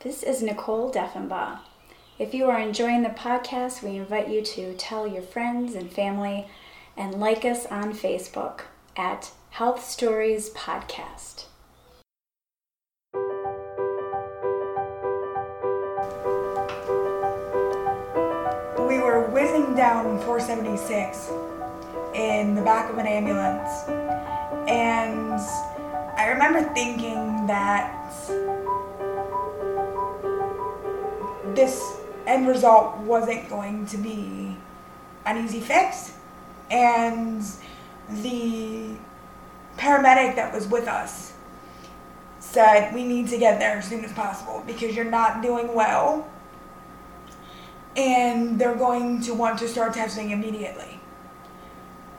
This 0.00 0.22
is 0.22 0.42
Nicole 0.42 0.92
Defenbaugh. 0.92 1.60
If 2.18 2.34
you 2.34 2.50
are 2.50 2.60
enjoying 2.60 3.02
the 3.02 3.08
podcast, 3.08 3.82
we 3.82 3.96
invite 3.96 4.28
you 4.28 4.42
to 4.42 4.74
tell 4.74 5.06
your 5.06 5.22
friends 5.22 5.74
and 5.74 5.90
family 5.90 6.48
and 6.98 7.14
like 7.14 7.46
us 7.46 7.64
on 7.66 7.94
Facebook 7.94 8.60
at 8.94 9.30
Health 9.50 9.82
Stories 9.82 10.50
Podcast. 10.50 11.46
We 18.86 18.98
were 18.98 19.30
whizzing 19.32 19.74
down 19.74 20.18
476 20.20 21.30
in 22.14 22.54
the 22.54 22.62
back 22.62 22.90
of 22.90 22.98
an 22.98 23.06
ambulance, 23.06 23.88
and 24.68 25.40
I 26.18 26.28
remember 26.28 26.62
thinking 26.74 27.46
that 27.46 28.55
this 31.56 31.98
end 32.26 32.46
result 32.46 32.98
wasn't 32.98 33.48
going 33.48 33.86
to 33.86 33.96
be 33.96 34.56
an 35.24 35.44
easy 35.44 35.60
fix, 35.60 36.12
and 36.70 37.42
the 38.08 38.94
paramedic 39.76 40.36
that 40.36 40.52
was 40.52 40.68
with 40.68 40.86
us 40.86 41.32
said, 42.38 42.94
We 42.94 43.04
need 43.04 43.28
to 43.28 43.38
get 43.38 43.58
there 43.58 43.78
as 43.78 43.88
soon 43.88 44.04
as 44.04 44.12
possible 44.12 44.62
because 44.66 44.94
you're 44.94 45.04
not 45.04 45.42
doing 45.42 45.74
well. 45.74 46.28
And 47.96 48.58
they're 48.58 48.74
going 48.74 49.22
to 49.22 49.32
want 49.32 49.58
to 49.60 49.68
start 49.68 49.94
testing 49.94 50.30
immediately. 50.30 51.00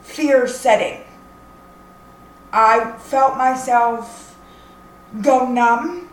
Fear 0.02 0.48
setting. 0.48 1.04
I 2.52 2.98
felt 2.98 3.38
myself 3.38 4.36
go 5.22 5.48
numb 5.48 6.10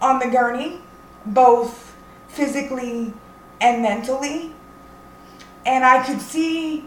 on 0.00 0.18
the 0.18 0.26
gurney, 0.26 0.80
both 1.26 1.91
physically 2.32 3.12
and 3.60 3.82
mentally. 3.82 4.52
And 5.64 5.84
I 5.84 6.04
could 6.04 6.20
see 6.20 6.84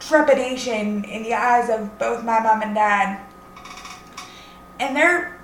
trepidation 0.00 1.04
in 1.04 1.22
the 1.22 1.34
eyes 1.34 1.70
of 1.70 1.98
both 1.98 2.24
my 2.24 2.40
mom 2.40 2.62
and 2.62 2.74
dad. 2.74 3.24
And 4.80 4.96
they're 4.96 5.40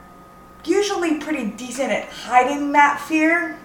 usually 0.64 1.18
pretty 1.18 1.50
decent 1.52 1.92
at 1.92 2.08
hiding 2.08 2.72
that 2.72 3.00
fear. 3.00 3.58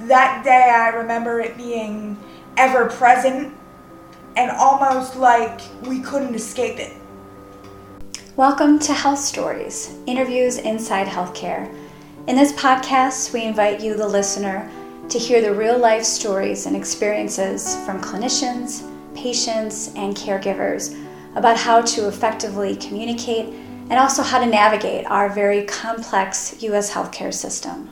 That 0.00 0.44
day, 0.44 0.72
I 0.72 0.88
remember 0.90 1.40
it 1.40 1.56
being 1.56 2.16
ever 2.56 2.86
present 2.86 3.54
and 4.36 4.50
almost 4.52 5.16
like 5.16 5.60
we 5.82 6.00
couldn't 6.00 6.34
escape 6.34 6.78
it. 6.78 6.96
Welcome 8.36 8.78
to 8.80 8.92
Health 8.92 9.18
Stories, 9.18 9.96
interviews 10.06 10.58
inside 10.58 11.08
healthcare. 11.08 11.68
In 12.26 12.36
this 12.36 12.52
podcast, 12.52 13.32
we 13.32 13.44
invite 13.44 13.80
you, 13.80 13.94
the 13.94 14.06
listener, 14.06 14.70
to 15.08 15.18
hear 15.18 15.40
the 15.40 15.54
real 15.54 15.78
life 15.78 16.04
stories 16.04 16.66
and 16.66 16.76
experiences 16.76 17.76
from 17.86 18.02
clinicians, 18.02 18.82
patients, 19.14 19.92
and 19.94 20.14
caregivers 20.14 20.94
about 21.36 21.56
how 21.56 21.80
to 21.80 22.06
effectively 22.06 22.76
communicate 22.76 23.46
and 23.90 23.94
also 23.94 24.22
how 24.22 24.38
to 24.38 24.46
navigate 24.46 25.06
our 25.06 25.30
very 25.30 25.64
complex 25.64 26.62
U.S. 26.62 26.92
healthcare 26.92 27.32
system. 27.32 27.90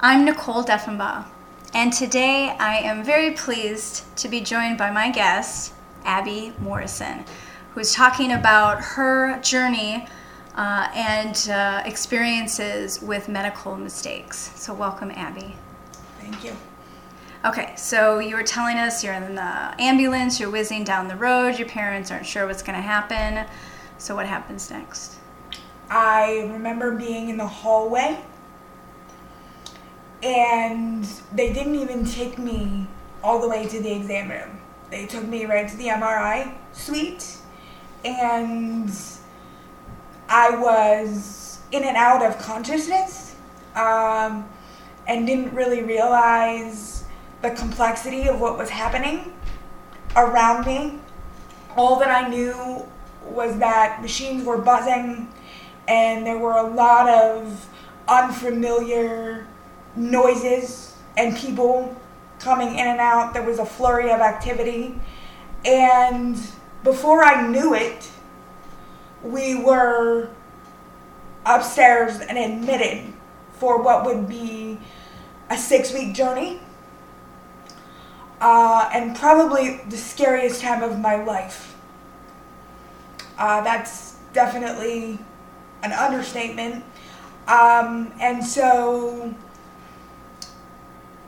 I'm 0.00 0.24
Nicole 0.24 0.64
Defenbaugh, 0.64 1.26
and 1.74 1.92
today 1.92 2.56
I 2.58 2.78
am 2.78 3.04
very 3.04 3.32
pleased 3.32 4.04
to 4.16 4.28
be 4.28 4.40
joined 4.40 4.78
by 4.78 4.90
my 4.90 5.10
guest, 5.10 5.74
Abbie 6.04 6.54
Morrison, 6.60 7.24
who's 7.72 7.92
talking 7.92 8.32
about 8.32 8.80
her 8.80 9.38
journey 9.42 10.06
uh, 10.60 10.90
and 10.94 11.48
uh, 11.48 11.82
experiences 11.86 13.00
with 13.00 13.30
medical 13.30 13.76
mistakes. 13.76 14.52
So, 14.56 14.74
welcome, 14.74 15.10
Abbie. 15.12 15.56
Thank 16.20 16.44
you. 16.44 16.54
Okay, 17.46 17.72
so 17.76 18.18
you 18.18 18.36
were 18.36 18.42
telling 18.42 18.76
us 18.76 19.02
you're 19.02 19.14
in 19.14 19.34
the 19.34 19.80
ambulance, 19.80 20.38
you're 20.38 20.50
whizzing 20.50 20.84
down 20.84 21.08
the 21.08 21.16
road, 21.16 21.58
your 21.58 21.66
parents 21.66 22.10
aren't 22.10 22.26
sure 22.26 22.46
what's 22.46 22.62
going 22.62 22.76
to 22.76 22.82
happen. 22.82 23.46
So, 23.96 24.14
what 24.14 24.26
happens 24.26 24.70
next? 24.70 25.16
I 25.88 26.46
remember 26.52 26.94
being 26.94 27.30
in 27.30 27.38
the 27.38 27.46
hallway 27.46 28.22
and 30.22 31.04
they 31.32 31.54
didn't 31.54 31.76
even 31.76 32.04
take 32.04 32.36
me 32.38 32.86
all 33.24 33.40
the 33.40 33.48
way 33.48 33.66
to 33.66 33.80
the 33.80 33.92
exam 33.94 34.30
room. 34.30 34.60
They 34.90 35.06
took 35.06 35.24
me 35.24 35.46
right 35.46 35.66
to 35.66 35.76
the 35.78 35.86
MRI 35.86 36.52
suite 36.74 37.38
and 38.04 38.92
I 40.30 40.50
was 40.56 41.58
in 41.72 41.82
and 41.82 41.96
out 41.96 42.22
of 42.22 42.38
consciousness 42.38 43.34
um, 43.74 44.48
and 45.08 45.26
didn't 45.26 45.52
really 45.52 45.82
realize 45.82 47.04
the 47.42 47.50
complexity 47.50 48.28
of 48.28 48.40
what 48.40 48.56
was 48.56 48.70
happening 48.70 49.34
around 50.14 50.66
me. 50.66 51.00
All 51.76 51.98
that 51.98 52.10
I 52.10 52.28
knew 52.28 52.86
was 53.24 53.58
that 53.58 54.00
machines 54.02 54.44
were 54.44 54.58
buzzing 54.58 55.28
and 55.88 56.24
there 56.24 56.38
were 56.38 56.58
a 56.58 56.62
lot 56.62 57.08
of 57.08 57.68
unfamiliar 58.06 59.48
noises 59.96 60.96
and 61.16 61.36
people 61.36 61.96
coming 62.38 62.68
in 62.78 62.86
and 62.86 63.00
out. 63.00 63.32
There 63.32 63.42
was 63.42 63.58
a 63.58 63.66
flurry 63.66 64.12
of 64.12 64.20
activity. 64.20 65.00
And 65.64 66.38
before 66.84 67.24
I 67.24 67.48
knew 67.48 67.74
it, 67.74 68.08
we 69.22 69.54
were 69.62 70.30
upstairs 71.44 72.20
and 72.20 72.38
admitted 72.38 73.12
for 73.58 73.82
what 73.82 74.04
would 74.04 74.28
be 74.28 74.78
a 75.50 75.56
six 75.56 75.92
week 75.92 76.14
journey. 76.14 76.60
Uh, 78.40 78.88
and 78.94 79.14
probably 79.16 79.82
the 79.88 79.96
scariest 79.96 80.62
time 80.62 80.82
of 80.82 80.98
my 80.98 81.22
life. 81.22 81.76
Uh, 83.36 83.60
that's 83.62 84.16
definitely 84.32 85.18
an 85.82 85.92
understatement. 85.92 86.84
Um, 87.46 88.12
and 88.20 88.44
so 88.44 89.34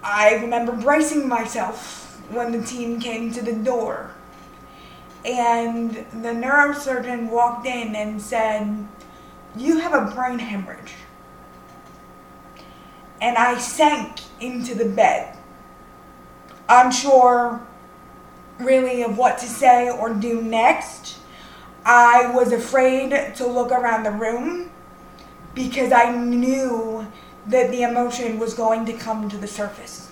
I 0.02 0.34
remember 0.34 0.72
bracing 0.72 1.28
myself 1.28 2.20
when 2.30 2.52
the 2.52 2.64
team 2.64 3.00
came 3.00 3.32
to 3.32 3.42
the 3.42 3.52
door. 3.52 4.10
And 5.24 5.94
the 5.94 6.30
neurosurgeon 6.30 7.30
walked 7.30 7.66
in 7.66 7.94
and 7.94 8.20
said, 8.20 8.86
You 9.56 9.78
have 9.78 9.94
a 9.94 10.12
brain 10.14 10.38
hemorrhage. 10.38 10.94
And 13.20 13.36
I 13.36 13.56
sank 13.58 14.20
into 14.40 14.74
the 14.74 14.88
bed, 14.88 15.36
unsure 16.68 17.60
really 18.58 19.02
of 19.02 19.16
what 19.16 19.38
to 19.38 19.46
say 19.46 19.90
or 19.90 20.12
do 20.12 20.42
next. 20.42 21.18
I 21.84 22.32
was 22.34 22.52
afraid 22.52 23.34
to 23.36 23.46
look 23.46 23.70
around 23.70 24.04
the 24.04 24.10
room 24.10 24.70
because 25.54 25.92
I 25.92 26.14
knew 26.16 27.06
that 27.46 27.70
the 27.70 27.82
emotion 27.82 28.38
was 28.38 28.54
going 28.54 28.86
to 28.86 28.92
come 28.92 29.28
to 29.28 29.36
the 29.36 29.48
surface 29.48 30.10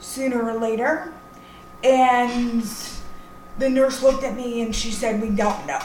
sooner 0.00 0.42
or 0.42 0.58
later. 0.58 1.12
And 1.84 2.64
the 3.60 3.68
nurse 3.68 4.02
looked 4.02 4.24
at 4.24 4.34
me 4.34 4.62
and 4.62 4.74
she 4.74 4.90
said, 4.90 5.20
We 5.20 5.30
don't 5.30 5.66
know. 5.66 5.80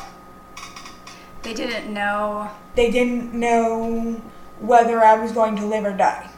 They 1.44 1.54
didn't 1.54 1.94
know. 1.94 2.50
They 2.74 2.90
didn't 2.90 3.34
know 3.34 4.22
whether 4.60 5.04
I 5.04 5.22
was 5.22 5.32
going 5.32 5.56
to 5.58 5.66
live 5.66 5.86
or 5.86 5.96
die. 5.96 6.30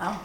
Oh. 0.00 0.22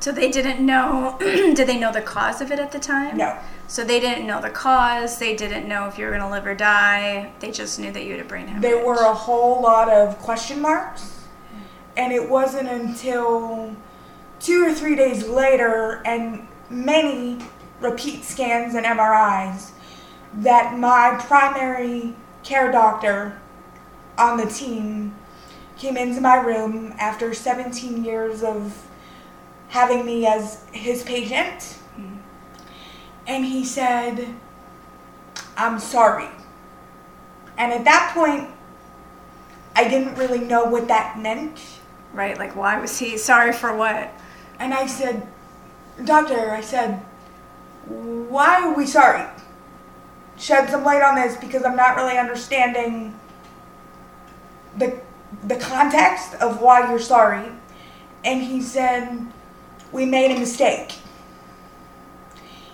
So 0.00 0.10
they 0.10 0.30
didn't 0.30 0.64
know. 0.64 1.16
did 1.20 1.66
they 1.66 1.78
know 1.78 1.92
the 1.92 2.00
cause 2.00 2.40
of 2.40 2.50
it 2.50 2.58
at 2.58 2.72
the 2.72 2.78
time? 2.78 3.16
No. 3.18 3.38
So 3.68 3.84
they 3.84 4.00
didn't 4.00 4.26
know 4.26 4.40
the 4.40 4.50
cause. 4.50 5.18
They 5.18 5.36
didn't 5.36 5.68
know 5.68 5.86
if 5.86 5.98
you 5.98 6.06
were 6.06 6.10
going 6.10 6.22
to 6.22 6.30
live 6.30 6.46
or 6.46 6.54
die. 6.54 7.32
They 7.40 7.50
just 7.50 7.78
knew 7.78 7.92
that 7.92 8.04
you 8.04 8.12
had 8.12 8.20
a 8.20 8.24
brain 8.24 8.46
hemorrhage. 8.46 8.62
There 8.62 8.84
were 8.84 9.02
a 9.02 9.14
whole 9.14 9.62
lot 9.62 9.90
of 9.90 10.18
question 10.18 10.60
marks. 10.60 11.26
And 11.96 12.12
it 12.12 12.28
wasn't 12.28 12.68
until 12.68 13.76
two 14.40 14.64
or 14.64 14.72
three 14.72 14.96
days 14.96 15.28
later 15.28 16.02
and 16.06 16.48
many 16.70 17.38
repeat 17.82 18.24
scans 18.24 18.74
and 18.74 18.86
MRIs 18.86 19.70
that 20.34 20.78
my 20.78 21.16
primary 21.26 22.14
care 22.42 22.72
doctor 22.72 23.38
on 24.16 24.36
the 24.38 24.46
team 24.46 25.14
came 25.76 25.96
into 25.96 26.20
my 26.20 26.36
room 26.36 26.94
after 26.98 27.34
17 27.34 28.04
years 28.04 28.42
of 28.42 28.86
having 29.68 30.04
me 30.06 30.26
as 30.26 30.64
his 30.72 31.02
patient. 31.02 31.78
And 33.26 33.44
he 33.44 33.64
said, 33.64 34.34
I'm 35.56 35.78
sorry. 35.78 36.28
And 37.56 37.72
at 37.72 37.84
that 37.84 38.12
point, 38.14 38.48
I 39.76 39.88
didn't 39.88 40.16
really 40.16 40.40
know 40.40 40.64
what 40.64 40.88
that 40.88 41.18
meant. 41.18 41.60
Right, 42.12 42.36
like 42.36 42.54
why 42.54 42.78
was 42.78 42.98
he 42.98 43.16
sorry 43.16 43.52
for 43.52 43.74
what? 43.74 44.12
And 44.58 44.74
I 44.74 44.86
said, 44.86 45.26
Doctor, 46.04 46.50
I 46.50 46.60
said, 46.60 47.02
why 47.88 48.62
are 48.62 48.74
we 48.74 48.86
sorry? 48.86 49.26
Shed 50.38 50.70
some 50.70 50.84
light 50.84 51.02
on 51.02 51.14
this 51.14 51.36
because 51.36 51.64
I'm 51.64 51.76
not 51.76 51.96
really 51.96 52.18
understanding 52.18 53.18
the 54.76 55.00
the 55.44 55.56
context 55.56 56.34
of 56.34 56.60
why 56.60 56.88
you're 56.90 56.98
sorry. 56.98 57.48
and 58.24 58.42
he 58.42 58.60
said, 58.60 59.26
We 59.90 60.04
made 60.04 60.30
a 60.34 60.38
mistake. 60.38 60.94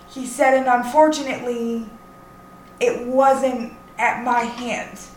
He 0.09 0.25
said, 0.25 0.53
and 0.55 0.67
unfortunately, 0.67 1.87
it 2.79 3.05
wasn't 3.05 3.73
at 3.97 4.23
my 4.23 4.41
hands, 4.41 5.11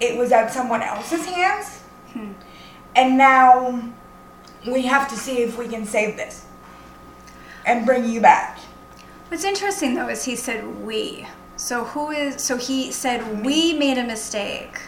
it 0.00 0.16
was 0.16 0.32
at 0.32 0.52
someone 0.52 0.82
else's 0.82 1.24
hands. 1.26 1.80
Hmm. 2.12 2.32
And 2.94 3.16
now 3.16 3.92
we 4.66 4.82
have 4.82 5.08
to 5.08 5.16
see 5.16 5.38
if 5.38 5.56
we 5.58 5.66
can 5.66 5.86
save 5.86 6.16
this 6.16 6.44
and 7.66 7.86
bring 7.86 8.04
you 8.08 8.20
back. 8.20 8.58
What's 9.28 9.44
interesting 9.44 9.94
though 9.94 10.08
is 10.08 10.24
he 10.24 10.36
said 10.36 10.82
we. 10.84 11.26
So 11.56 11.84
who 11.84 12.10
is? 12.10 12.42
So 12.42 12.56
he 12.56 12.90
said 12.92 13.44
we 13.44 13.72
made 13.72 13.98
a 13.98 14.04
mistake, 14.04 14.80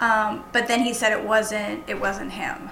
um, 0.00 0.44
but 0.52 0.66
then 0.68 0.80
he 0.80 0.92
said 0.92 1.12
it 1.12 1.24
wasn't. 1.24 1.84
It 1.88 2.00
wasn't 2.00 2.32
him. 2.32 2.70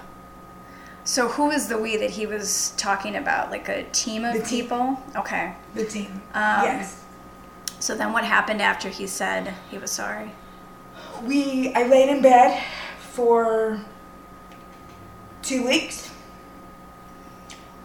So 1.03 1.29
who 1.29 1.51
is 1.51 1.67
the 1.69 1.77
we 1.77 1.95
that 1.97 2.09
he 2.11 2.25
was 2.25 2.73
talking 2.75 3.15
about? 3.15 3.49
Like 3.49 3.69
a 3.69 3.83
team 3.91 4.25
of 4.25 4.33
The 4.33 4.39
team. 4.41 4.63
people? 4.63 4.99
Okay. 5.15 5.53
The 5.73 5.85
team. 5.85 6.21
Um, 6.33 6.63
yes. 6.65 7.03
So 7.79 7.95
then 7.95 8.11
what 8.11 8.25
happened 8.25 8.61
after 8.61 8.89
he 8.89 9.07
said 9.07 9.53
he 9.71 9.77
was 9.77 9.89
sorry? 9.91 10.31
We 11.23 11.73
I 11.73 11.87
laid 11.87 12.09
in 12.09 12.21
bed 12.21 12.61
for 12.99 13.79
two 15.41 15.65
weeks, 15.65 16.11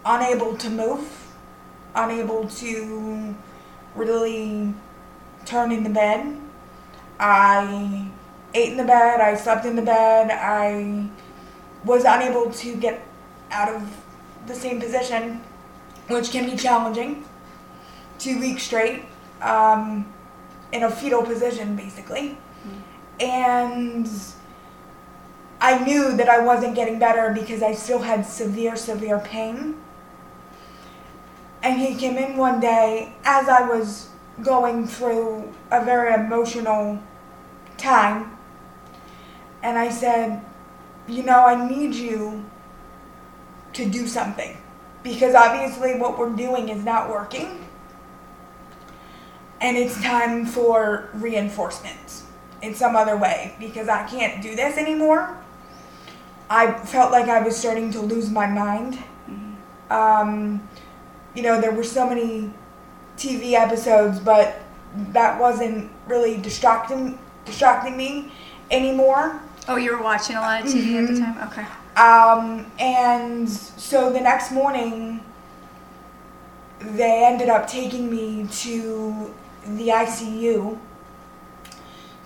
unable 0.05 0.57
to 0.57 0.69
move, 0.69 1.33
unable 1.95 2.47
to 2.47 3.35
really 3.95 4.73
turn 5.45 5.71
in 5.71 5.83
the 5.83 5.89
bed. 5.89 6.37
I 7.19 8.09
ate 8.53 8.71
in 8.71 8.77
the 8.77 8.83
bed, 8.83 9.21
I 9.21 9.35
slept 9.35 9.65
in 9.65 9.75
the 9.75 9.81
bed, 9.81 10.31
I 10.31 11.09
was 11.85 12.03
unable 12.05 12.51
to 12.51 12.75
get 12.75 13.05
out 13.51 13.73
of 13.73 14.03
the 14.47 14.55
same 14.55 14.79
position, 14.79 15.41
which 16.07 16.31
can 16.31 16.49
be 16.49 16.57
challenging. 16.57 17.25
Two 18.19 18.39
weeks 18.39 18.63
straight, 18.63 19.05
um, 19.41 20.11
in 20.71 20.83
a 20.83 20.89
fetal 20.91 21.23
position, 21.23 21.75
basically. 21.75 22.37
And 23.19 24.09
I 25.61 25.83
knew 25.83 26.15
that 26.17 26.27
I 26.27 26.39
wasn't 26.39 26.75
getting 26.75 26.99
better 26.99 27.31
because 27.33 27.63
I 27.63 27.73
still 27.73 27.99
had 27.99 28.25
severe, 28.25 28.75
severe 28.75 29.19
pain. 29.19 29.75
And 31.63 31.79
he 31.79 31.95
came 31.95 32.17
in 32.17 32.35
one 32.35 32.59
day 32.59 33.15
as 33.23 33.47
I 33.47 33.61
was 33.61 34.09
going 34.41 34.85
through 34.85 35.51
a 35.71 35.83
very 35.83 36.13
emotional 36.13 37.01
time. 37.77 38.37
And 39.63 39.77
I 39.77 39.89
said, 39.89 40.43
You 41.07 41.23
know, 41.23 41.45
I 41.45 41.67
need 41.67 41.95
you 41.95 42.45
to 43.73 43.89
do 43.89 44.07
something. 44.07 44.57
Because 45.03 45.35
obviously, 45.35 45.97
what 45.97 46.17
we're 46.17 46.35
doing 46.35 46.69
is 46.69 46.83
not 46.83 47.09
working. 47.09 47.65
And 49.61 49.77
it's 49.77 50.01
time 50.01 50.45
for 50.45 51.09
reinforcement 51.13 52.23
in 52.61 52.75
some 52.75 52.95
other 52.95 53.15
way 53.15 53.55
because 53.59 53.87
I 53.87 54.05
can't 54.07 54.41
do 54.41 54.55
this 54.55 54.77
anymore. 54.77 55.37
I 56.49 56.73
felt 56.73 57.11
like 57.11 57.29
I 57.29 57.41
was 57.41 57.55
starting 57.55 57.91
to 57.91 58.01
lose 58.01 58.29
my 58.29 58.47
mind. 58.47 59.01
Um, 59.89 60.67
you 61.35 61.41
know, 61.43 61.59
there 61.59 61.71
were 61.71 61.83
so 61.83 62.07
many 62.07 62.51
TV 63.17 63.53
episodes, 63.53 64.19
but 64.19 64.59
that 65.11 65.39
wasn't 65.39 65.91
really 66.07 66.37
distracting 66.37 67.17
distracting 67.45 67.97
me 67.97 68.31
anymore. 68.71 69.39
Oh, 69.67 69.75
you 69.75 69.91
were 69.95 70.01
watching 70.01 70.35
a 70.37 70.41
lot 70.41 70.61
of 70.61 70.67
TV 70.67 70.97
at 70.97 71.07
the 71.07 71.13
Mhm. 71.13 71.19
time. 71.19 71.47
Okay. 71.49 71.65
Um, 72.01 72.65
and 72.79 73.49
so 73.49 74.11
the 74.11 74.21
next 74.21 74.51
morning, 74.51 75.19
they 76.79 77.23
ended 77.25 77.49
up 77.49 77.67
taking 77.67 78.09
me 78.09 78.47
to 78.51 79.33
the 79.65 79.91
ICU 79.91 80.77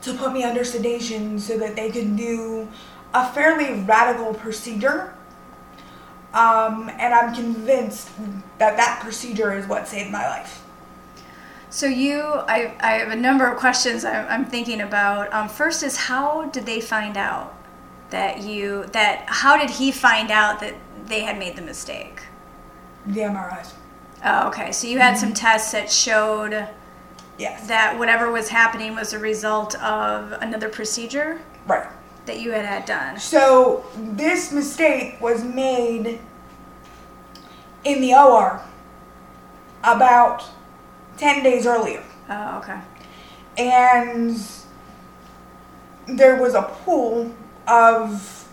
to 0.02 0.14
put 0.14 0.32
me 0.34 0.44
under 0.44 0.64
sedation 0.64 1.40
so 1.40 1.58
that 1.58 1.76
they 1.76 1.90
could 1.92 2.16
do 2.16 2.68
a 3.14 3.28
fairly 3.30 3.82
radical 3.82 4.34
procedure. 4.34 5.14
Um, 6.34 6.90
and 7.00 7.14
I'm 7.14 7.34
convinced 7.34 8.10
that 8.58 8.78
that 8.78 9.00
procedure 9.02 9.54
is 9.54 9.66
what 9.68 9.88
saved 9.88 10.12
my 10.12 10.28
life. 10.28 10.64
So 11.70 11.86
you, 11.86 12.22
I, 12.22 12.74
I 12.80 12.92
have 12.94 13.10
a 13.12 13.16
number 13.16 13.46
of 13.50 13.58
questions 13.58 14.06
I'm, 14.06 14.26
I'm 14.30 14.46
thinking 14.46 14.82
about. 14.82 15.32
Um, 15.34 15.50
first 15.50 15.84
is 15.84 15.98
how 15.98 16.46
did 16.46 16.66
they 16.66 16.80
find 16.82 17.18
out 17.18 17.54
that 18.10 18.42
you 18.42 18.86
that 18.94 19.26
how 19.28 19.58
did 19.58 19.70
he 19.70 19.92
find 19.92 20.32
out 20.32 20.62
that 20.62 20.76
they 21.08 21.22
had 21.22 21.38
made 21.38 21.56
the 21.56 21.62
mistake? 21.62 22.22
The 23.06 23.22
MRIs. 23.22 23.74
Oh, 24.24 24.48
okay. 24.48 24.72
So 24.72 24.88
you 24.88 25.00
had 25.00 25.18
some 25.18 25.34
tests 25.34 25.72
that 25.72 25.92
showed 25.92 26.68
Yes. 27.38 27.68
that 27.68 28.00
whatever 28.00 28.32
was 28.32 28.50
happening 28.50 28.96
was 28.96 29.14
a 29.14 29.20
result 29.20 29.76
of 29.82 30.32
another 30.42 30.70
procedure 30.70 31.40
Right. 31.68 31.86
That 32.28 32.40
you 32.40 32.52
had 32.52 32.66
had 32.66 32.86
done. 32.86 33.20
So 33.20 33.86
this 33.96 34.52
mistake 34.52 35.20
was 35.20 35.44
made 35.44 36.20
in 37.84 38.02
the 38.02 38.14
OR 38.14 38.62
about 39.84 40.44
10 41.18 41.44
days 41.44 41.66
earlier. 41.66 42.04
Oh, 42.30 42.60
okay. 42.60 42.80
And 43.58 44.40
there 46.06 46.42
was 46.42 46.54
a 46.54 46.62
pool 46.62 47.34
of 47.68 48.48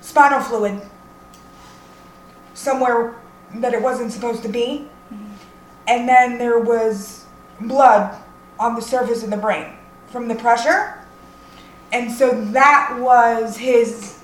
spinal 0.00 0.40
fluid 0.40 0.80
somewhere 2.54 3.16
that 3.56 3.74
it 3.74 3.82
wasn't 3.82 4.12
supposed 4.12 4.42
to 4.42 4.48
be. 4.48 4.88
Mm-hmm. 5.12 5.32
And 5.88 6.08
then 6.08 6.38
there 6.38 6.58
was 6.58 7.24
blood 7.60 8.16
on 8.58 8.74
the 8.74 8.80
surface 8.80 9.22
of 9.22 9.30
the 9.30 9.36
brain 9.36 9.72
from 10.08 10.28
the 10.28 10.34
pressure. 10.34 10.95
And 11.92 12.10
so 12.10 12.40
that 12.52 12.96
was 12.98 13.56
his 13.56 14.20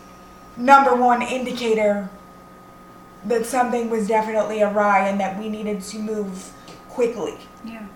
number 0.56 0.94
one 0.94 1.22
indicator 1.22 2.10
that 3.24 3.46
something 3.46 3.88
was 3.88 4.08
definitely 4.08 4.62
awry 4.62 5.08
and 5.08 5.20
that 5.20 5.38
we 5.38 5.48
needed 5.48 5.80
to 5.80 5.98
move 5.98 6.52
quickly. 6.88 7.38
Yeah. 7.64 7.86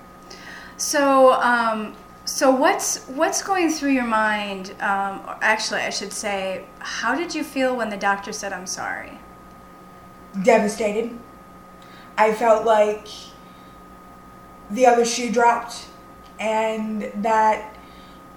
So, 0.76 1.32
um, 1.34 1.94
so 2.24 2.50
what's 2.50 3.06
what's 3.06 3.42
going 3.42 3.70
through 3.70 3.92
your 3.92 4.06
mind? 4.06 4.70
Um, 4.80 5.20
or 5.26 5.36
actually, 5.40 5.80
I 5.80 5.90
should 5.90 6.12
say, 6.12 6.64
how 6.78 7.14
did 7.14 7.34
you 7.34 7.42
feel 7.42 7.76
when 7.76 7.90
the 7.90 7.96
doctor 7.96 8.32
said, 8.32 8.52
"I'm 8.52 8.66
sorry"? 8.66 9.18
devastated. 10.42 11.18
I 12.18 12.32
felt 12.32 12.64
like 12.64 13.08
the 14.70 14.86
other 14.86 15.04
shoe 15.04 15.30
dropped 15.30 15.86
and 16.38 17.10
that 17.16 17.75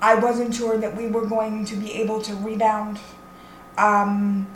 I 0.02 0.16
wasn't 0.16 0.56
sure 0.56 0.78
that 0.78 0.96
we 0.96 1.08
were 1.08 1.26
going 1.26 1.66
to 1.66 1.76
be 1.76 1.94
able 1.94 2.22
to 2.22 2.36
rebound. 2.36 3.00
Um, 3.78 4.48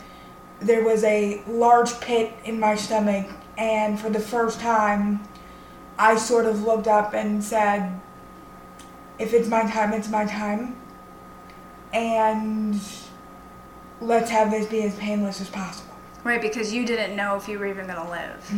there 0.60 0.84
was 0.84 1.04
a 1.04 1.42
large 1.46 2.00
pit 2.00 2.32
in 2.44 2.58
my 2.58 2.74
stomach, 2.74 3.28
and 3.58 4.00
for 4.00 4.08
the 4.08 4.20
first 4.20 4.60
time, 4.60 5.20
I 5.98 6.16
sort 6.16 6.46
of 6.46 6.62
looked 6.62 6.88
up 6.88 7.14
and 7.14 7.42
said, 7.42 8.00
If 9.18 9.34
it's 9.34 9.48
my 9.48 9.70
time, 9.70 9.92
it's 9.92 10.08
my 10.08 10.24
time. 10.24 10.76
And 11.92 12.80
let's 14.00 14.30
have 14.30 14.50
this 14.50 14.66
be 14.66 14.82
as 14.82 14.96
painless 14.96 15.40
as 15.40 15.48
possible. 15.48 15.94
Right, 16.24 16.40
because 16.40 16.72
you 16.72 16.86
didn't 16.86 17.14
know 17.14 17.36
if 17.36 17.48
you 17.48 17.58
were 17.58 17.66
even 17.66 17.86
going 17.86 18.02
to 18.02 18.10
live. 18.10 18.50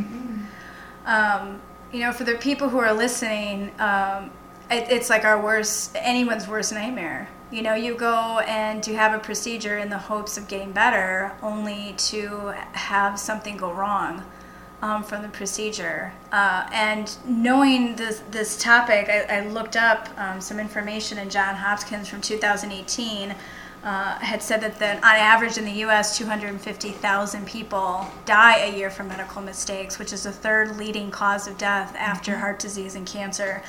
Um, 1.04 1.60
you 1.92 2.00
know, 2.00 2.12
for 2.12 2.24
the 2.24 2.34
people 2.34 2.68
who 2.68 2.78
are 2.78 2.92
listening, 2.92 3.70
um, 3.78 4.30
it, 4.70 4.90
it's 4.90 5.10
like 5.10 5.24
our 5.24 5.40
worst, 5.40 5.92
anyone's 5.96 6.48
worst 6.48 6.72
nightmare. 6.72 7.28
You 7.50 7.62
know, 7.62 7.74
you 7.74 7.94
go 7.94 8.40
and 8.40 8.84
you 8.86 8.96
have 8.96 9.14
a 9.14 9.18
procedure 9.18 9.78
in 9.78 9.88
the 9.88 9.98
hopes 9.98 10.36
of 10.36 10.48
getting 10.48 10.72
better, 10.72 11.32
only 11.42 11.94
to 11.98 12.54
have 12.72 13.18
something 13.18 13.56
go 13.56 13.72
wrong 13.72 14.24
um, 14.82 15.04
from 15.04 15.22
the 15.22 15.28
procedure. 15.28 16.12
Uh, 16.32 16.68
and 16.72 17.16
knowing 17.24 17.94
this, 17.96 18.22
this 18.30 18.60
topic, 18.60 19.08
I, 19.08 19.38
I 19.38 19.46
looked 19.48 19.76
up 19.76 20.08
um, 20.18 20.40
some 20.40 20.58
information 20.58 21.18
in 21.18 21.30
John 21.30 21.54
Hopkins 21.54 22.08
from 22.08 22.20
2018 22.20 23.34
uh, 23.84 24.18
had 24.18 24.42
said 24.42 24.60
that 24.60 24.78
the, 24.80 24.96
on 24.96 25.02
average 25.04 25.58
in 25.58 25.64
the 25.64 25.72
U.S., 25.72 26.18
250,000 26.18 27.46
people 27.46 28.04
die 28.24 28.58
a 28.58 28.76
year 28.76 28.90
from 28.90 29.06
medical 29.06 29.40
mistakes, 29.40 29.98
which 29.98 30.12
is 30.12 30.24
the 30.24 30.32
third 30.32 30.76
leading 30.76 31.10
cause 31.12 31.46
of 31.46 31.56
death 31.56 31.94
after 31.96 32.36
heart 32.36 32.58
disease 32.58 32.96
and 32.96 33.06
cancer. 33.06 33.62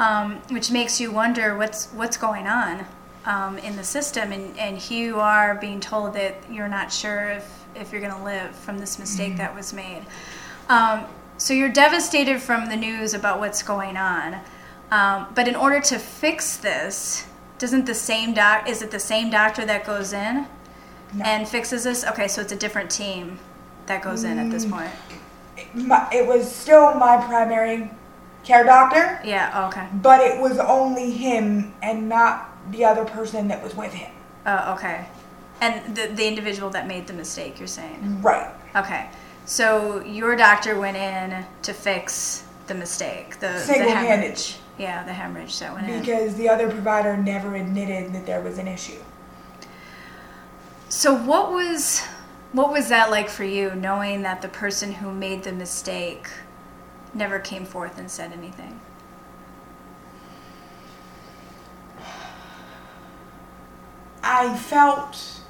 Um, 0.00 0.36
which 0.48 0.70
makes 0.70 0.98
you 0.98 1.12
wonder 1.12 1.56
what's 1.58 1.88
what's 1.92 2.16
going 2.16 2.46
on 2.46 2.86
um, 3.26 3.58
in 3.58 3.76
the 3.76 3.84
system, 3.84 4.32
and, 4.32 4.58
and 4.58 4.90
you 4.90 5.20
are 5.20 5.56
being 5.56 5.78
told 5.78 6.14
that 6.14 6.36
you're 6.50 6.68
not 6.68 6.90
sure 6.90 7.28
if, 7.32 7.64
if 7.76 7.92
you're 7.92 8.00
going 8.00 8.14
to 8.14 8.24
live 8.24 8.54
from 8.56 8.78
this 8.78 8.98
mistake 8.98 9.36
that 9.36 9.54
was 9.54 9.74
made. 9.74 10.02
Um, 10.70 11.04
so 11.36 11.52
you're 11.52 11.72
devastated 11.72 12.40
from 12.40 12.70
the 12.70 12.76
news 12.76 13.12
about 13.12 13.40
what's 13.40 13.62
going 13.62 13.98
on. 13.98 14.40
Um, 14.90 15.26
but 15.34 15.46
in 15.46 15.54
order 15.54 15.80
to 15.82 15.98
fix 15.98 16.56
this, 16.56 17.26
doesn't 17.58 17.84
the 17.84 17.94
same 17.94 18.32
doc 18.32 18.68
is 18.70 18.80
it 18.80 18.90
the 18.90 18.98
same 18.98 19.28
doctor 19.30 19.66
that 19.66 19.84
goes 19.84 20.14
in 20.14 20.46
No. 21.12 21.24
and 21.24 21.46
fixes 21.46 21.84
this. 21.84 22.04
Okay, 22.06 22.26
so 22.26 22.40
it's 22.40 22.52
a 22.52 22.56
different 22.56 22.90
team 22.90 23.38
that 23.84 24.00
goes 24.02 24.24
in 24.24 24.38
at 24.38 24.50
this 24.50 24.64
Mm. 24.64 24.70
point. 24.70 24.90
my, 25.74 26.08
it 26.10 26.26
was 26.26 26.50
still 26.50 26.94
my 26.94 27.18
primary 27.26 27.90
care 28.44 28.64
doctor, 28.64 29.20
Yeah. 29.24 29.50
oh, 29.54 29.68
okay. 29.68 29.86
but 30.02 30.20
it 30.20 30.40
was 30.40 30.58
only 30.58 31.10
him 31.10 31.72
and 31.82 32.08
not 32.08 32.48
the 32.70 32.84
other 32.84 33.04
person 33.04 33.48
that 33.48 33.62
was 33.62 33.74
with 33.74 33.92
him. 33.92 34.12
Oh, 34.46 34.74
okay. 34.74 35.06
And 35.60 35.94
the 35.94 36.06
the 36.08 36.26
individual 36.26 36.70
that 36.70 36.86
made 36.86 37.06
the 37.06 37.12
mistake, 37.12 37.58
you're 37.58 37.68
saying. 37.68 38.22
Right. 38.22 38.50
Okay. 38.74 39.10
So 39.44 40.02
your 40.04 40.36
doctor 40.36 40.78
went 40.78 40.96
in 40.96 41.44
to 41.62 41.72
fix 41.74 42.44
the 42.66 42.74
mistake, 42.74 43.40
the, 43.40 43.48
the 43.48 43.58
Single-handed. 43.60 44.08
hemorrhage. 44.08 44.56
Yeah, 44.78 45.04
the 45.04 45.12
hemorrhage 45.12 45.58
that 45.58 45.74
went 45.74 45.88
in. 45.90 46.00
Because 46.00 46.34
the 46.36 46.48
other 46.48 46.70
provider 46.70 47.16
never 47.16 47.54
admitted 47.56 48.12
that 48.14 48.24
there 48.26 48.40
was 48.40 48.58
an 48.58 48.68
issue. 48.68 49.00
So 50.88 51.14
what 51.14 51.50
was 51.52 52.00
what 52.52 52.72
was 52.72 52.88
that 52.88 53.10
like 53.10 53.28
for 53.28 53.44
you, 53.44 53.74
knowing 53.74 54.22
that 54.22 54.42
the 54.42 54.48
person 54.48 54.92
who 54.92 55.12
made 55.12 55.44
the 55.44 55.52
mistake 55.52 56.28
never 57.14 57.38
came 57.38 57.64
forth 57.64 57.98
and 57.98 58.10
said 58.10 58.32
anything? 58.32 58.80
I 64.22 64.56
felt 64.56 65.40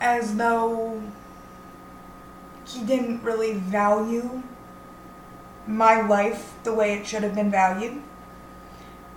as 0.00 0.36
though 0.36 1.02
he 2.66 2.84
didn't 2.84 3.22
really 3.22 3.54
value 3.54 4.42
my 5.66 6.00
life 6.06 6.54
the 6.62 6.72
way 6.72 6.94
it 6.94 7.06
should 7.06 7.22
have 7.22 7.34
been 7.34 7.50
valued. 7.50 8.02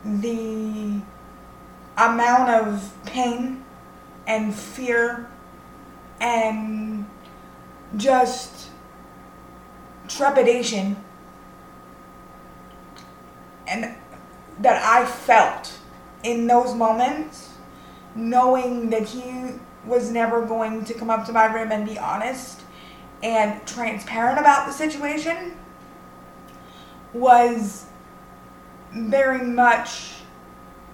The 0.03 1.01
amount 1.98 2.50
of 2.50 2.93
pain 3.05 3.63
and 4.25 4.53
fear 4.55 5.29
and 6.19 7.05
just 7.95 8.69
trepidation 10.07 11.02
and 13.67 13.96
that 14.60 14.82
I 14.84 15.05
felt 15.05 15.77
in 16.24 16.48
those 16.48 16.74
moments 16.74 17.53
knowing 18.15 18.89
that 18.91 19.03
he 19.03 19.51
was 19.86 20.12
never 20.12 20.46
going 20.46 20.86
to 20.86 20.93
come 20.93 21.10
up 21.10 21.25
to 21.25 21.32
my 21.32 21.46
room 21.46 21.72
and 21.72 21.86
be 21.86 21.98
honest 21.98 22.62
and 23.22 23.65
transparent 23.65 24.39
about 24.39 24.67
the 24.67 24.74
situation 24.74 25.58
was 27.13 27.86
very 28.93 29.43
much 29.43 30.13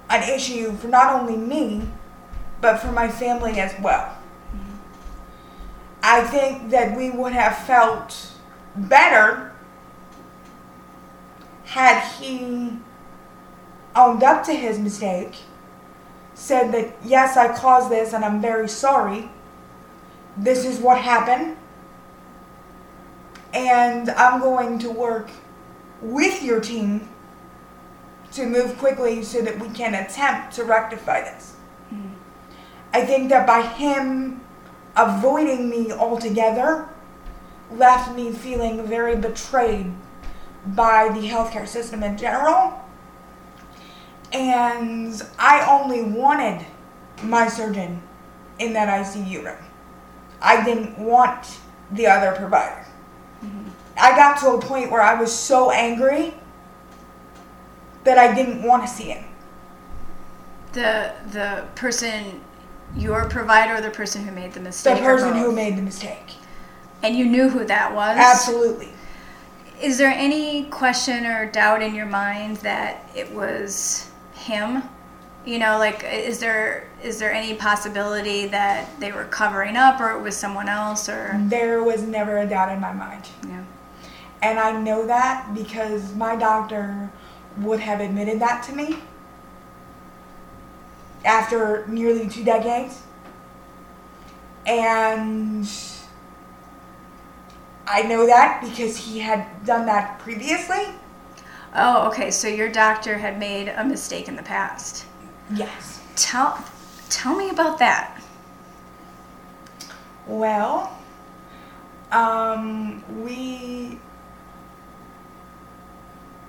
an 0.09 0.27
issue 0.33 0.75
for 0.77 0.87
not 0.87 1.19
only 1.19 1.35
me 1.35 1.87
but 2.61 2.77
for 2.77 2.91
my 2.91 3.07
family 3.07 3.59
as 3.59 3.73
well. 3.81 4.17
Mm-hmm. 4.53 4.75
I 6.03 6.23
think 6.23 6.71
that 6.71 6.97
we 6.97 7.09
would 7.09 7.33
have 7.33 7.57
felt 7.59 8.33
better 8.75 9.48
had 11.69 12.01
he 12.13 12.71
owned 13.95 14.23
up 14.23 14.43
to 14.43 14.53
his 14.53 14.79
mistake 14.79 15.35
said 16.33 16.71
that 16.71 16.95
yes, 17.05 17.37
I 17.37 17.55
caused 17.55 17.91
this 17.91 18.13
and 18.13 18.25
I'm 18.25 18.41
very 18.41 18.67
sorry. 18.67 19.29
This 20.35 20.65
is 20.65 20.79
what 20.79 20.99
happened. 20.99 21.57
And 23.53 24.09
I'm 24.09 24.39
going 24.39 24.79
to 24.79 24.89
work 24.89 25.29
with 26.01 26.41
your 26.41 26.59
team 26.59 27.07
to 28.31 28.47
move 28.47 28.77
quickly 28.79 29.21
so 29.21 29.41
that 29.41 29.59
we 29.59 29.69
can 29.69 29.93
attempt 29.93 30.55
to 30.55 30.63
rectify 30.63 31.21
this. 31.21 31.55
Hmm. 31.89 32.13
I 32.93 33.05
think 33.05 33.29
that 33.29 33.45
by 33.45 33.61
him 33.61 34.41
avoiding 34.95 35.69
me 35.69 35.91
altogether 35.91 36.89
left 37.71 38.15
me 38.15 38.31
feeling 38.31 38.87
very 38.87 39.15
betrayed 39.15 39.93
by 40.67 41.09
the 41.09 41.27
healthcare 41.27 41.67
system 41.67 42.03
in 42.03 42.17
general 42.17 42.79
and 44.31 45.21
I 45.37 45.65
only 45.69 46.03
wanted 46.03 46.65
my 47.23 47.47
surgeon 47.47 48.01
in 48.59 48.73
that 48.73 48.87
ICU 48.87 49.43
room. 49.43 49.57
I 50.41 50.63
didn't 50.63 50.97
want 50.97 51.59
the 51.91 52.07
other 52.07 52.35
provider. 52.35 52.85
Mm-hmm. 53.43 53.69
I 53.97 54.15
got 54.15 54.39
to 54.41 54.51
a 54.51 54.61
point 54.61 54.91
where 54.91 55.01
I 55.01 55.19
was 55.19 55.33
so 55.33 55.71
angry 55.71 56.33
that 58.03 58.17
I 58.17 58.33
didn't 58.33 58.63
want 58.63 58.83
to 58.83 58.87
see 58.87 59.05
him. 59.05 59.25
The 60.73 61.13
the 61.31 61.65
person, 61.75 62.41
your 62.95 63.27
provider, 63.27 63.75
or 63.75 63.81
the 63.81 63.89
person 63.89 64.25
who 64.25 64.31
made 64.31 64.53
The 64.53 64.59
mistake. 64.59 64.97
The 64.97 65.01
person 65.01 65.33
who 65.33 65.51
made 65.51 65.75
the 65.75 65.81
mistake. 65.81 66.35
And 67.01 67.15
you 67.15 67.25
knew 67.25 67.49
who 67.49 67.65
that 67.65 67.93
was. 67.93 68.17
Absolutely. 68.17 68.89
Is 69.81 69.97
there 69.97 70.11
any 70.11 70.65
question 70.65 71.25
or 71.25 71.49
doubt 71.49 71.81
in 71.81 71.95
your 71.95 72.05
mind 72.05 72.57
that 72.57 73.09
it 73.15 73.31
was 73.33 74.09
him? 74.33 74.83
You 75.45 75.57
know, 75.59 75.77
like 75.77 76.03
is 76.03 76.39
there 76.39 76.87
is 77.01 77.17
there 77.17 77.31
any 77.31 77.55
possibility 77.55 78.45
that 78.47 78.99
they 78.99 79.11
were 79.13 79.23
covering 79.25 79.77
up 79.77 80.01
or 80.01 80.11
it 80.11 80.21
was 80.21 80.35
someone 80.35 80.67
else 80.67 81.07
or 81.07 81.39
There 81.47 81.81
was 81.81 82.01
never 82.03 82.39
a 82.39 82.47
doubt 82.47 82.73
in 82.73 82.81
my 82.81 82.91
mind. 82.91 83.23
yeah. 83.47 83.63
And 84.41 84.59
I 84.59 84.79
know 84.79 85.07
that 85.07 85.53
because 85.53 86.13
my 86.15 86.35
doctor 86.35 87.09
would 87.57 87.79
have 87.79 87.99
admitted 88.01 88.39
that 88.41 88.63
to 88.63 88.75
me 88.75 88.97
after 91.25 91.85
nearly 91.87 92.27
two 92.29 92.43
decades. 92.43 93.01
And 94.65 95.67
I 97.89 98.03
know 98.03 98.27
that 98.27 98.61
because 98.61 98.95
he 98.95 99.17
had 99.17 99.65
done 99.65 99.87
that 99.87 100.19
previously. 100.19 100.85
Oh, 101.73 102.07
okay. 102.09 102.29
So 102.29 102.47
your 102.47 102.69
doctor 102.69 103.17
had 103.17 103.39
made 103.39 103.69
a 103.69 103.83
mistake 103.83 104.27
in 104.27 104.35
the 104.35 104.43
past. 104.43 105.05
Yes. 105.53 105.99
Tell 106.15 106.63
tell 107.09 107.35
me 107.35 107.49
about 107.49 107.79
that. 107.79 108.21
Well, 110.27 110.95
um, 112.11 113.03
we 113.23 113.97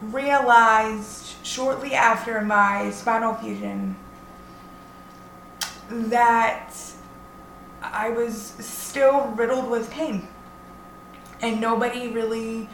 realized 0.02 1.36
shortly 1.42 1.94
after 1.94 2.42
my 2.42 2.90
spinal 2.90 3.34
fusion 3.34 3.96
that 5.88 6.74
I 7.82 8.10
was 8.10 8.52
still 8.58 9.28
riddled 9.28 9.70
with 9.70 9.90
pain. 9.90 10.28
And 11.42 11.60
nobody 11.60 12.08
really 12.08 12.68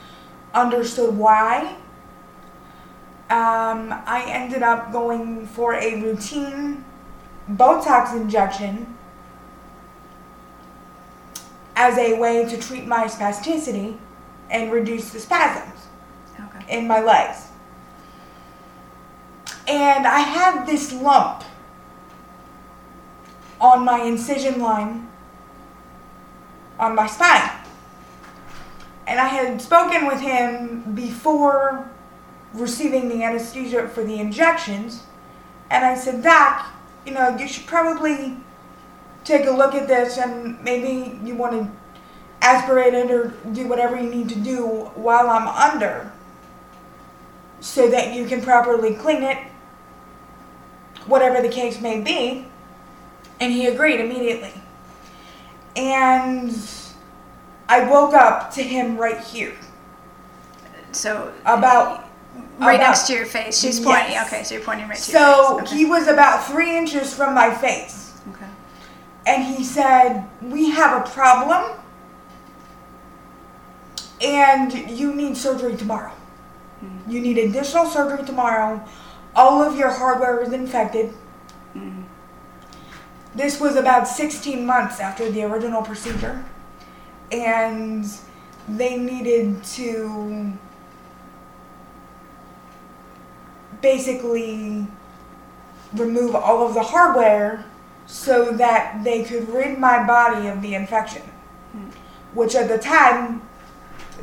understood 0.55 1.17
why. 1.17 1.77
Um, 3.29 3.93
I 4.07 4.25
ended 4.29 4.63
up 4.63 4.93
going 4.93 5.47
for 5.47 5.75
a 5.75 6.01
routine 6.01 6.85
Botox 7.51 8.15
injection 8.15 8.97
as 11.77 11.99
a 11.99 12.19
way 12.19 12.45
to 12.47 12.57
treat 12.57 12.87
my 12.87 13.05
spasticity 13.05 13.97
and 14.51 14.73
reduce 14.73 15.11
the 15.11 15.21
spasms 15.21 15.87
Okay. 16.41 16.79
in 16.79 16.87
my 16.87 17.01
legs. 17.01 17.49
And 19.69 20.07
I 20.07 20.21
had 20.21 20.65
this 20.67 20.93
lump 20.93 21.43
on 23.61 23.85
my 23.85 24.03
incision 24.03 24.61
line 24.61 25.09
on 26.79 26.95
my 26.95 27.07
spine. 27.07 27.51
And 29.07 29.21
I 29.21 29.29
had 29.29 29.61
spoken 29.63 30.07
with 30.07 30.21
him 30.21 30.95
before 30.95 31.89
receiving 32.53 33.09
the 33.09 33.23
anesthesia 33.23 33.89
for 33.89 34.03
the 34.03 34.19
injections. 34.19 35.05
And 35.71 35.85
I 35.85 35.95
said, 35.95 36.23
Doc, 36.23 36.67
you 37.05 37.13
know, 37.13 37.37
you 37.37 37.47
should 37.47 37.67
probably 37.67 38.37
take 39.25 39.47
a 39.47 39.51
look 39.51 39.75
at 39.75 39.89
this 39.89 40.19
and 40.19 40.63
maybe 40.63 41.19
you 41.25 41.35
want 41.35 41.53
to 41.53 41.71
aspirate 42.43 42.95
it 42.95 43.11
or 43.11 43.35
do 43.53 43.67
whatever 43.67 43.97
you 43.97 44.09
need 44.09 44.29
to 44.29 44.37
do 44.37 44.67
while 44.95 45.29
I'm 45.29 45.49
under 45.49 46.13
so 47.61 47.89
that 47.91 48.15
you 48.15 48.27
can 48.27 48.43
properly 48.43 48.95
clean 48.95 49.23
it, 49.23 49.39
whatever 51.07 51.43
the 51.43 51.49
case 51.49 51.81
may 51.81 52.01
be. 52.01 52.47
And 53.41 53.53
he 53.53 53.67
agreed 53.67 54.01
immediately. 54.01 54.53
And 55.75 56.57
I 57.69 57.89
woke 57.89 58.15
up 58.15 58.53
to 58.55 58.63
him 58.63 58.97
right 58.97 59.21
here. 59.21 59.55
So 60.93 61.33
About 61.45 62.05
right 62.59 62.75
about- 62.77 62.87
next 62.87 63.07
to 63.09 63.13
your 63.15 63.27
face. 63.27 63.59
She's 63.59 63.81
pointing. 63.81 64.13
Yes. 64.13 64.27
Okay, 64.33 64.43
so 64.45 64.55
you're 64.55 64.65
pointing 64.65 64.89
right 64.89 64.97
to 64.99 65.13
your 65.13 65.21
So 65.21 65.59
face. 65.61 65.71
he 65.73 65.85
was 65.85 66.07
about 66.09 66.45
three 66.45 66.77
inches 66.77 67.13
from 67.15 67.35
my 67.35 67.53
face. 67.53 68.13
Okay. 68.31 68.45
okay. 68.45 68.51
and 69.27 69.45
he 69.45 69.63
said, 69.65 70.25
We 70.41 70.71
have 70.71 71.05
a 71.07 71.11
problem 71.11 71.73
and 74.23 74.73
you 74.91 75.13
need 75.15 75.37
surgery 75.37 75.77
tomorrow. 75.77 76.13
Mm-hmm. 76.85 77.11
You 77.11 77.21
need 77.21 77.39
additional 77.39 77.87
surgery 77.87 78.25
tomorrow. 78.25 78.83
All 79.35 79.63
of 79.63 79.77
your 79.77 79.91
hardware 79.91 80.41
is 80.43 80.53
infected. 80.53 81.13
Mhm. 81.77 82.05
this 83.35 83.61
was 83.61 83.77
about 83.77 84.09
16 84.09 84.65
months 84.65 84.99
after 84.99 85.31
the 85.31 85.43
original 85.43 85.83
procedure, 85.83 86.43
and 87.33 88.07
they 88.69 88.97
needed 88.99 89.63
to 89.65 90.53
basically 93.81 94.87
remove 95.95 96.35
all 96.35 96.67
of 96.67 96.75
the 96.75 96.83
hardware 96.83 97.65
so 98.07 98.53
that 98.53 99.01
they 99.05 99.25
could 99.25 99.49
rid 99.49 99.79
my 99.79 100.05
body 100.07 100.47
of 100.49 100.63
the 100.63 100.75
infection, 100.75 101.23
Hmm. 101.73 101.89
which 102.35 102.55
at 102.55 102.69
the 102.69 102.79
time 102.79 103.43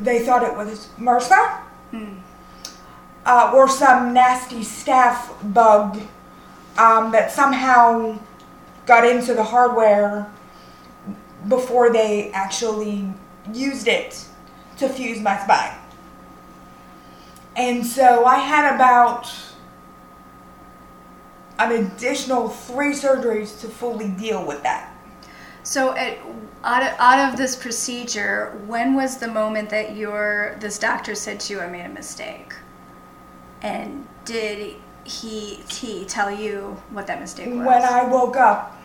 they 0.00 0.24
thought 0.24 0.42
it 0.42 0.56
was 0.56 0.88
MRSA 0.98 1.60
Hmm. 1.90 2.14
uh, 3.26 3.52
or 3.54 3.68
some 3.68 4.12
nasty 4.12 4.60
staph 4.60 5.28
bug 5.52 5.98
um, 6.78 7.12
that 7.12 7.30
somehow 7.30 8.18
got 8.86 9.06
into 9.06 9.34
the 9.34 9.44
hardware 9.44 10.26
before 11.48 11.92
they 11.92 12.30
actually 12.32 13.12
used 13.52 13.88
it 13.88 14.24
to 14.78 14.88
fuse 14.88 15.20
my 15.20 15.38
spine. 15.38 15.76
And 17.56 17.86
so 17.86 18.24
I 18.24 18.36
had 18.36 18.74
about 18.74 19.32
an 21.58 21.72
additional 21.72 22.48
three 22.48 22.92
surgeries 22.92 23.60
to 23.60 23.68
fully 23.68 24.08
deal 24.08 24.44
with 24.44 24.62
that. 24.62 24.90
So, 25.62 25.96
at, 25.96 26.18
out, 26.62 26.82
of, 26.82 26.94
out 26.98 27.32
of 27.32 27.38
this 27.38 27.56
procedure, 27.56 28.60
when 28.66 28.94
was 28.94 29.16
the 29.16 29.28
moment 29.28 29.70
that 29.70 29.96
your 29.96 30.56
this 30.60 30.78
doctor 30.78 31.14
said 31.14 31.40
to 31.40 31.54
you, 31.54 31.60
"I 31.60 31.68
made 31.68 31.86
a 31.86 31.88
mistake"? 31.88 32.54
And 33.62 34.06
did 34.26 34.74
he 35.04 35.60
he 35.68 36.04
tell 36.04 36.30
you 36.30 36.82
what 36.90 37.06
that 37.06 37.20
mistake 37.20 37.48
was? 37.48 37.66
When 37.66 37.82
I 37.82 38.04
woke 38.04 38.36
up, 38.36 38.76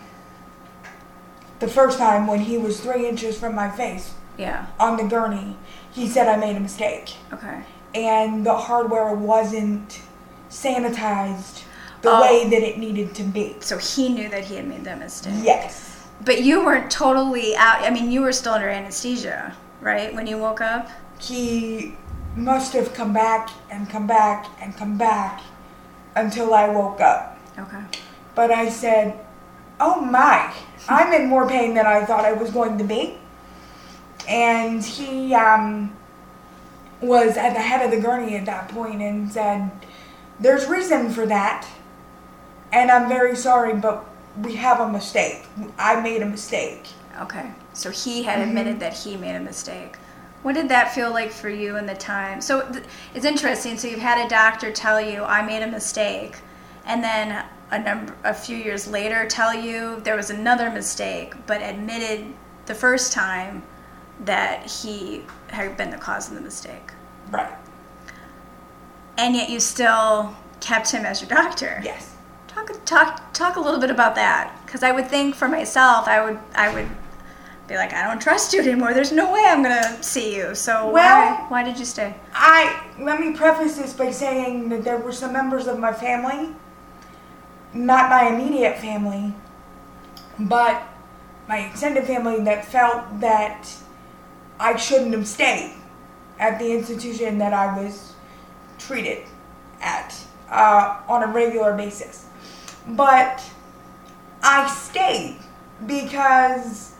the 1.59 1.67
first 1.67 1.97
time 1.97 2.27
when 2.27 2.39
he 2.41 2.57
was 2.57 2.79
three 2.79 3.07
inches 3.07 3.37
from 3.37 3.53
my 3.55 3.69
face 3.69 4.13
yeah. 4.37 4.67
on 4.79 4.97
the 4.97 5.03
gurney, 5.03 5.57
he 5.91 6.07
said 6.07 6.27
I 6.27 6.37
made 6.37 6.55
a 6.55 6.59
mistake. 6.59 7.15
Okay. 7.33 7.63
and 7.95 8.45
the 8.45 8.55
hardware 8.55 9.13
wasn't 9.15 10.01
sanitized 10.49 11.63
the 12.01 12.09
Oh. 12.11 12.21
way 12.21 12.47
that 12.49 12.61
it 12.63 12.77
needed 12.77 13.13
to 13.15 13.23
be. 13.23 13.55
So 13.61 13.77
he 13.77 14.09
knew 14.09 14.29
that 14.29 14.45
he 14.45 14.55
had 14.55 14.67
made 14.67 14.83
that 14.85 14.99
mistake. 14.99 15.33
Yes. 15.41 16.05
But 16.23 16.41
you 16.43 16.63
weren't 16.63 16.91
totally 16.91 17.55
out. 17.55 17.81
I 17.81 17.89
mean, 17.89 18.11
you 18.11 18.21
were 18.21 18.31
still 18.31 18.53
under 18.53 18.69
anesthesia, 18.69 19.55
right? 19.81 20.13
When 20.13 20.27
you 20.27 20.37
woke 20.37 20.61
up. 20.61 20.89
He 21.19 21.95
must 22.35 22.73
have 22.73 22.93
come 22.93 23.11
back 23.13 23.49
and 23.71 23.89
come 23.89 24.05
back 24.07 24.45
and 24.61 24.75
come 24.77 24.97
back 24.97 25.41
until 26.15 26.53
I 26.53 26.69
woke 26.69 27.01
up. 27.01 27.37
Okay. 27.57 27.83
But 28.35 28.51
I 28.51 28.69
said, 28.69 29.17
Oh 29.79 30.01
my, 30.01 30.53
I'm 30.87 31.13
in 31.13 31.27
more 31.29 31.47
pain 31.47 31.73
than 31.73 31.85
I 31.85 32.05
thought 32.05 32.25
I 32.25 32.33
was 32.33 32.51
going 32.51 32.77
to 32.77 32.83
be. 32.83 33.17
And 34.27 34.83
he 34.83 35.33
um, 35.33 35.95
was 37.01 37.37
at 37.37 37.53
the 37.53 37.61
head 37.61 37.83
of 37.83 37.91
the 37.91 38.05
gurney 38.05 38.35
at 38.35 38.45
that 38.45 38.69
point 38.69 39.01
and 39.01 39.31
said, 39.31 39.71
There's 40.39 40.67
reason 40.67 41.09
for 41.09 41.25
that. 41.25 41.67
And 42.71 42.91
I'm 42.91 43.09
very 43.09 43.35
sorry, 43.35 43.75
but 43.75 44.05
we 44.41 44.55
have 44.55 44.79
a 44.79 44.87
mistake. 44.87 45.45
I 45.77 45.99
made 46.01 46.21
a 46.21 46.25
mistake. 46.25 46.87
Okay. 47.21 47.51
So 47.73 47.89
he 47.89 48.23
had 48.23 48.39
admitted 48.39 48.79
that 48.79 48.93
he 48.93 49.17
made 49.17 49.35
a 49.35 49.39
mistake. 49.39 49.97
What 50.43 50.53
did 50.53 50.69
that 50.69 50.93
feel 50.93 51.11
like 51.11 51.31
for 51.31 51.49
you 51.49 51.77
in 51.77 51.85
the 51.85 51.95
time? 51.95 52.41
So 52.41 52.69
th- 52.69 52.85
it's 53.13 53.25
interesting. 53.25 53.77
So 53.77 53.87
you've 53.87 53.99
had 53.99 54.25
a 54.25 54.29
doctor 54.29 54.71
tell 54.71 55.01
you 55.01 55.23
I 55.23 55.41
made 55.45 55.63
a 55.63 55.67
mistake, 55.67 56.37
and 56.85 57.03
then 57.03 57.43
a 57.71 57.79
number 57.79 58.15
a 58.23 58.33
few 58.33 58.57
years 58.57 58.87
later 58.87 59.25
tell 59.27 59.53
you 59.53 59.99
there 60.03 60.15
was 60.15 60.29
another 60.29 60.69
mistake, 60.69 61.33
but 61.45 61.61
admitted 61.61 62.33
the 62.65 62.75
first 62.75 63.13
time 63.13 63.63
that 64.25 64.65
he 64.69 65.23
had 65.47 65.77
been 65.77 65.89
the 65.91 65.97
cause 65.97 66.27
of 66.29 66.35
the 66.35 66.41
mistake. 66.41 66.91
Right. 67.31 67.53
And 69.17 69.35
yet 69.35 69.49
you 69.49 69.59
still 69.59 70.35
kept 70.59 70.91
him 70.91 71.05
as 71.05 71.21
your 71.21 71.29
doctor. 71.29 71.81
Yes. 71.83 72.15
Talk 72.47 72.71
talk 72.85 73.33
talk 73.33 73.55
a 73.55 73.59
little 73.59 73.79
bit 73.79 73.91
about 73.91 74.15
that 74.15 74.59
because 74.65 74.83
I 74.83 74.91
would 74.91 75.07
think 75.07 75.35
for 75.35 75.47
myself 75.47 76.07
I 76.07 76.23
would 76.23 76.39
I 76.55 76.73
would 76.73 76.87
be 77.67 77.75
like 77.75 77.93
I 77.93 78.07
don't 78.07 78.19
trust 78.21 78.53
you 78.53 78.61
anymore. 78.61 78.93
There's 78.93 79.11
no 79.11 79.31
way 79.31 79.43
I'm 79.45 79.61
gonna 79.61 80.01
see 80.01 80.35
you. 80.35 80.55
So 80.55 80.89
Well- 80.89 81.35
why 81.35 81.45
why 81.49 81.63
did 81.63 81.77
you 81.77 81.85
stay? 81.85 82.15
I 82.33 82.81
let 82.99 83.19
me 83.19 83.33
preface 83.33 83.77
this 83.77 83.93
by 83.93 84.11
saying 84.11 84.69
that 84.69 84.83
there 84.83 84.97
were 84.97 85.11
some 85.13 85.31
members 85.33 85.67
of 85.67 85.77
my 85.79 85.93
family, 85.93 86.49
not 87.73 88.09
my 88.09 88.29
immediate 88.29 88.77
family, 88.77 89.33
but 90.39 90.81
my 91.47 91.59
extended 91.65 92.05
family 92.05 92.41
that 92.43 92.65
felt 92.65 93.19
that 93.19 93.67
I 94.59 94.75
shouldn't 94.75 95.13
have 95.13 95.27
stayed 95.27 95.73
at 96.39 96.59
the 96.59 96.71
institution 96.71 97.37
that 97.39 97.53
I 97.53 97.81
was 97.81 98.13
treated 98.77 99.25
at 99.81 100.15
uh, 100.49 100.99
on 101.07 101.23
a 101.23 101.27
regular 101.27 101.75
basis. 101.75 102.25
But 102.87 103.43
I 104.41 104.67
stayed 104.67 105.37
because 105.85 106.93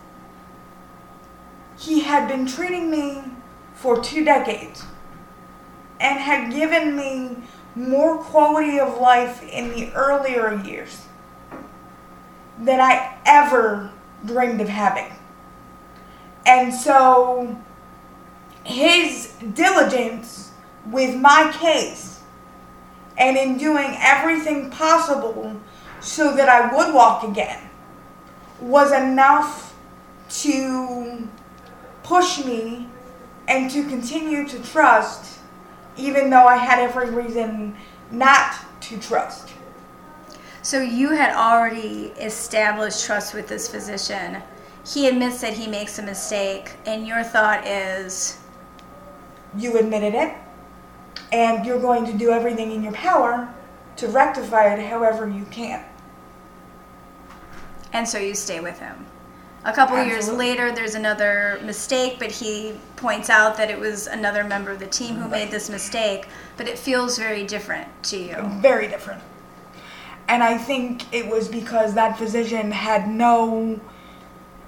he 1.78 2.02
had 2.02 2.28
been 2.28 2.46
treating 2.46 2.92
me 2.92 3.24
for 3.74 4.02
two 4.02 4.26
decades 4.26 4.84
and 6.00 6.20
had 6.20 6.52
given 6.52 6.96
me 6.96 7.38
more 7.80 8.18
quality 8.18 8.78
of 8.78 9.00
life 9.00 9.42
in 9.42 9.70
the 9.70 9.92
earlier 9.94 10.54
years 10.63 11.06
than 12.60 12.82
I 12.82 13.18
ever 13.26 13.92
dreamed 14.26 14.60
of 14.60 14.68
having. 14.68 15.12
And 16.46 16.74
so 16.74 17.58
his 18.65 19.34
diligence 19.54 20.52
with 20.92 21.15
my 21.15 21.56
case 21.58 22.22
and 23.18 23.38
in 23.38 23.58
doing 23.58 23.96
everything 24.00 24.70
possible 24.70 25.56
so 26.02 26.36
that 26.36 26.50
I 26.50 26.76
would 26.76 26.94
walk 26.94 27.24
again 27.24 27.70
was 28.60 28.92
enough 28.92 29.74
to 30.30 31.28
push 32.04 32.44
me 32.44 32.89
and 33.48 33.72
to 33.72 33.88
continue 33.88 34.48
to 34.48 34.62
trust 34.63 35.38
even 36.00 36.30
though 36.30 36.46
I 36.46 36.58
had 36.58 36.80
every 36.80 37.10
reason 37.10 37.76
not 38.12 38.56
to 38.82 38.98
trust. 39.00 39.50
So 40.62 40.82
you 40.82 41.12
had 41.12 41.36
already 41.36 42.14
established 42.20 43.06
trust 43.06 43.34
with 43.34 43.48
this 43.48 43.68
physician. 43.70 44.42
He 44.86 45.08
admits 45.08 45.42
that 45.42 45.54
he 45.54 45.68
makes 45.68 46.00
a 46.00 46.02
mistake, 46.02 46.72
and 46.86 47.08
your 47.08 47.24
thought 47.24 47.66
is 47.68 48.40
You 49.58 49.78
admitted 49.78 50.14
it, 50.14 50.36
and 51.32 51.66
you're 51.66 51.80
going 51.80 52.06
to 52.06 52.14
do 52.14 52.32
everything 52.32 52.72
in 52.72 52.84
your 52.84 52.94
power 52.94 53.54
to 53.98 54.08
rectify 54.08 54.74
it 54.74 54.86
however 54.88 55.28
you 55.30 55.46
can. 55.46 55.84
and 57.94 58.08
so 58.08 58.18
you 58.20 58.36
stay 58.36 58.60
with 58.60 58.80
him. 58.80 59.06
A 59.65 59.74
couple 59.74 60.02
years 60.02 60.30
later, 60.30 60.72
there's 60.72 60.95
another 60.95 61.60
mistake, 61.65 62.15
but 62.17 62.32
he 62.32 62.74
points 62.95 63.30
out 63.30 63.58
that 63.58 63.69
it 63.69 63.78
was 63.78 64.08
another 64.08 64.43
member 64.43 64.72
of 64.72 64.80
the 64.80 64.88
team 64.88 65.15
who 65.15 65.28
made 65.28 65.52
this 65.52 65.69
mistake, 65.69 66.28
but 66.56 66.67
it 66.67 66.80
feels 66.80 67.17
very 67.17 67.45
different 67.45 67.88
to 68.04 68.17
you. 68.17 68.36
Very 68.62 68.88
different. 68.88 69.22
And 70.30 70.41
I 70.43 70.58
think 70.58 71.13
it 71.13 71.28
was 71.28 71.50
because 71.50 71.93
that 71.95 72.17
physician 72.17 72.72
had 72.72 73.10
no 73.10 73.82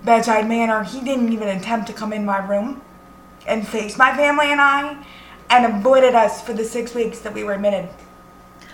bedside 0.04 0.50
manner. 0.50 0.84
He 0.84 1.00
didn't 1.00 1.32
even 1.32 1.48
attempt 1.48 1.88
to 1.88 1.94
come 1.94 2.12
in 2.12 2.26
my 2.26 2.46
room 2.46 2.82
and 3.48 3.66
face 3.66 3.98
my 3.98 4.16
family 4.16 4.52
and 4.52 4.60
I, 4.60 5.06
and 5.50 5.66
avoided 5.66 6.16
us 6.16 6.42
for 6.42 6.54
the 6.54 6.66
six 6.66 6.94
weeks 6.94 7.20
that 7.20 7.34
we 7.34 7.44
were 7.44 7.54
admitted 7.54 7.88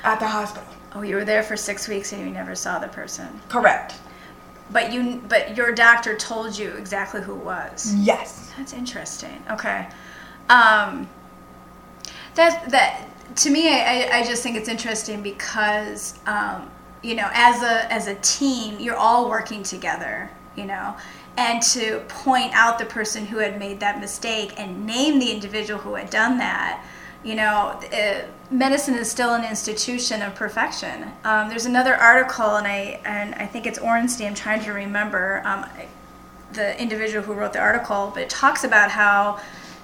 at 0.03 0.19
the 0.19 0.27
hospital. 0.27 0.67
Oh, 0.93 1.01
you 1.03 1.15
were 1.15 1.25
there 1.25 1.43
for 1.43 1.55
six 1.55 1.87
weeks 1.87 2.11
and 2.11 2.21
you 2.21 2.29
never 2.31 2.55
saw 2.55 2.79
the 2.79 2.87
person. 2.87 3.27
Correct. 3.49 3.95
But 4.71 4.91
you, 4.91 5.23
but 5.27 5.55
your 5.55 5.71
doctor 5.71 6.15
told 6.15 6.57
you 6.57 6.71
exactly 6.71 7.21
who 7.21 7.33
it 7.33 7.43
was. 7.43 7.95
Yes. 7.95 8.51
That's 8.57 8.73
interesting. 8.73 9.43
Okay. 9.49 9.87
Um, 10.49 11.09
that 12.35 12.69
that 12.69 13.07
to 13.37 13.49
me, 13.49 13.69
I, 13.69 14.09
I 14.19 14.23
just 14.23 14.43
think 14.43 14.55
it's 14.55 14.69
interesting 14.69 15.21
because 15.21 16.19
um, 16.25 16.69
you 17.03 17.15
know, 17.15 17.29
as 17.33 17.61
a 17.63 17.91
as 17.91 18.07
a 18.07 18.15
team, 18.15 18.79
you're 18.79 18.95
all 18.95 19.29
working 19.29 19.63
together. 19.63 20.29
You 20.55 20.65
know, 20.65 20.95
and 21.37 21.61
to 21.61 21.99
point 22.07 22.51
out 22.53 22.79
the 22.79 22.85
person 22.85 23.25
who 23.25 23.37
had 23.37 23.59
made 23.59 23.79
that 23.79 23.99
mistake 23.99 24.53
and 24.57 24.85
name 24.87 25.19
the 25.19 25.31
individual 25.31 25.79
who 25.79 25.95
had 25.95 26.09
done 26.09 26.37
that. 26.39 26.83
You 27.23 27.35
know, 27.35 27.79
uh, 27.93 28.25
medicine 28.51 28.95
is 28.95 29.09
still 29.09 29.33
an 29.33 29.43
institution 29.43 30.21
of 30.21 30.35
perfection. 30.35 31.11
Um, 31.23 31.49
there's 31.49 31.65
another 31.65 31.95
article, 31.95 32.55
and 32.55 32.67
I 32.67 32.99
and 33.05 33.35
I 33.35 33.45
think 33.45 33.65
it's 33.65 33.79
Ornstein. 33.79 34.27
I'm 34.27 34.35
trying 34.35 34.63
to 34.63 34.71
remember. 34.71 35.41
Um, 35.45 35.65
the 36.53 36.79
individual 36.81 37.23
who 37.23 37.33
wrote 37.33 37.53
the 37.53 37.59
article, 37.59 38.11
but 38.13 38.23
it 38.23 38.29
talks 38.29 38.63
about 38.63 38.91
how 38.91 39.39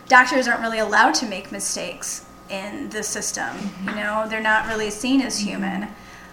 doctors 0.08 0.48
aren't 0.48 0.62
really 0.62 0.80
allowed 0.80 1.14
to 1.16 1.26
make 1.26 1.52
mistakes 1.52 2.26
in 2.50 2.90
the 2.90 3.04
system. 3.04 3.56
You 3.86 3.96
know, 3.96 4.26
they're 4.30 4.42
not 4.42 4.68
really 4.68 4.90
seen 4.90 5.22
as 5.22 5.40
human 5.40 5.88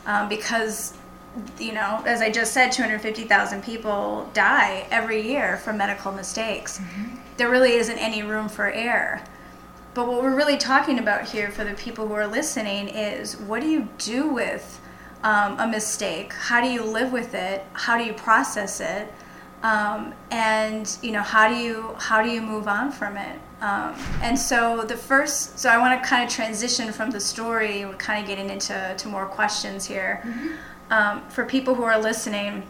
um, 0.07 0.29
because 0.29 0.95
you 1.61 1.73
know, 1.73 2.03
as 2.07 2.21
I 2.21 2.29
just 2.29 2.53
said, 2.53 2.73
250,000 2.73 3.63
people 3.63 4.29
die 4.35 4.85
every 4.91 5.23
year 5.23 5.59
from 5.59 5.77
medical 5.77 6.11
mistakes. 6.11 6.79
Mm-hmm. 6.79 7.17
There 7.37 7.49
really 7.49 7.75
isn't 7.75 7.99
any 7.99 8.25
room 8.25 8.49
for 8.49 8.69
error. 8.69 9.23
But 9.93 10.07
what 10.07 10.23
we're 10.23 10.37
really 10.37 10.57
talking 10.57 10.99
about 10.99 11.29
here 11.29 11.51
for 11.51 11.65
the 11.65 11.75
people 11.75 12.07
who 12.07 12.15
are 12.15 12.27
listening 12.27 12.89
is 12.89 13.37
what 13.37 13.61
do 13.61 13.69
you 13.69 13.89
do 13.99 14.29
with 14.29 14.81
um, 15.23 15.59
a 15.59 15.67
mistake? 15.67 16.33
How 16.33 16.61
do 16.61 16.69
you 16.69 16.85
live 16.85 17.13
with 17.13 17.35
it? 17.35 17.65
How 17.73 17.99
do 17.99 18.05
you 18.05 18.13
process 18.13 18.81
it? 18.81 19.13
Um, 19.63 20.15
and 20.31 20.97
you 21.03 21.13
know 21.13 21.21
how 21.21 21.47
do 21.49 21.55
you 21.55 21.95
how 21.99 22.23
do 22.23 22.31
you 22.31 22.41
move 22.41 22.67
on 22.67 22.91
from 22.91 23.17
it? 23.19 23.39
Um, 23.61 23.95
and 24.23 24.39
so 24.39 24.85
the 24.85 24.97
first, 24.97 25.59
so 25.59 25.69
I 25.69 25.77
want 25.77 26.03
to 26.03 26.09
kind 26.09 26.25
of 26.25 26.31
transition 26.31 26.91
from 26.93 27.11
the 27.11 27.21
story. 27.21 27.85
We're 27.85 27.95
kind 27.97 28.23
of 28.23 28.27
getting 28.27 28.49
into 28.49 28.95
to 28.97 29.09
more 29.09 29.27
questions 29.27 29.85
here. 29.85 30.23
Mm-hmm. 30.25 30.93
Um, 30.93 31.29
for 31.29 31.45
people 31.45 31.75
who 31.75 31.83
are 31.83 32.01
listening, 32.01 32.69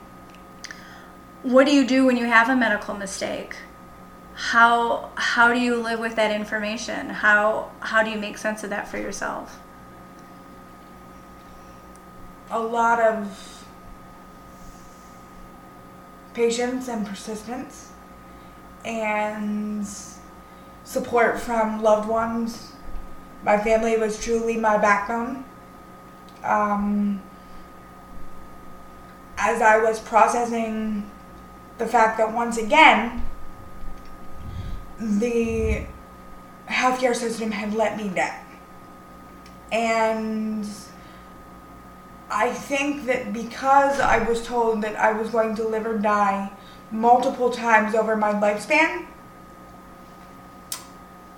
what 1.42 1.64
do 1.64 1.72
you 1.72 1.87
do 1.87 2.04
when 2.04 2.16
you 2.16 2.26
have 2.26 2.48
a 2.48 2.56
medical 2.56 2.94
mistake? 2.94 3.56
How 4.40 5.11
how 5.16 5.53
do 5.53 5.61
you 5.61 5.76
live 5.76 6.00
with 6.00 6.16
that 6.16 6.31
information? 6.31 7.11
How 7.11 7.70
how 7.81 8.03
do 8.03 8.11
you 8.11 8.18
make 8.18 8.38
sense 8.38 8.64
of 8.64 8.70
that 8.70 8.88
for 8.88 8.96
yourself? 8.96 9.61
A 12.50 12.59
lot 12.59 12.98
of 13.00 13.66
patience 16.33 16.88
and 16.88 17.07
persistence 17.07 17.92
and 18.83 19.87
support 20.85 21.38
from 21.38 21.83
loved 21.83 22.09
ones. 22.09 22.72
My 23.44 23.59
family 23.59 23.98
was 23.98 24.24
truly 24.24 24.57
my 24.57 24.79
backbone. 24.79 25.44
Um, 26.42 27.20
as 29.37 29.61
I 29.61 29.76
was 29.76 30.00
processing 30.00 31.11
the 31.76 31.87
fact 31.87 32.16
that 32.16 32.33
once 32.33 32.57
again, 32.57 33.22
the 35.00 35.86
healthcare 36.68 37.14
system 37.14 37.50
had 37.50 37.74
let 37.74 37.96
me 37.96 38.08
down. 38.08 38.44
And 39.72 40.66
I 42.30 42.52
think 42.52 43.06
that 43.06 43.32
because 43.32 43.98
I 43.98 44.18
was 44.28 44.46
told 44.46 44.82
that 44.82 44.96
I 44.96 45.12
was 45.12 45.30
going 45.30 45.54
to 45.56 45.64
live 45.66 45.86
or 45.86 45.98
die 45.98 46.50
multiple 46.90 47.50
times 47.50 47.94
over 47.94 48.16
my 48.16 48.32
lifespan, 48.32 49.06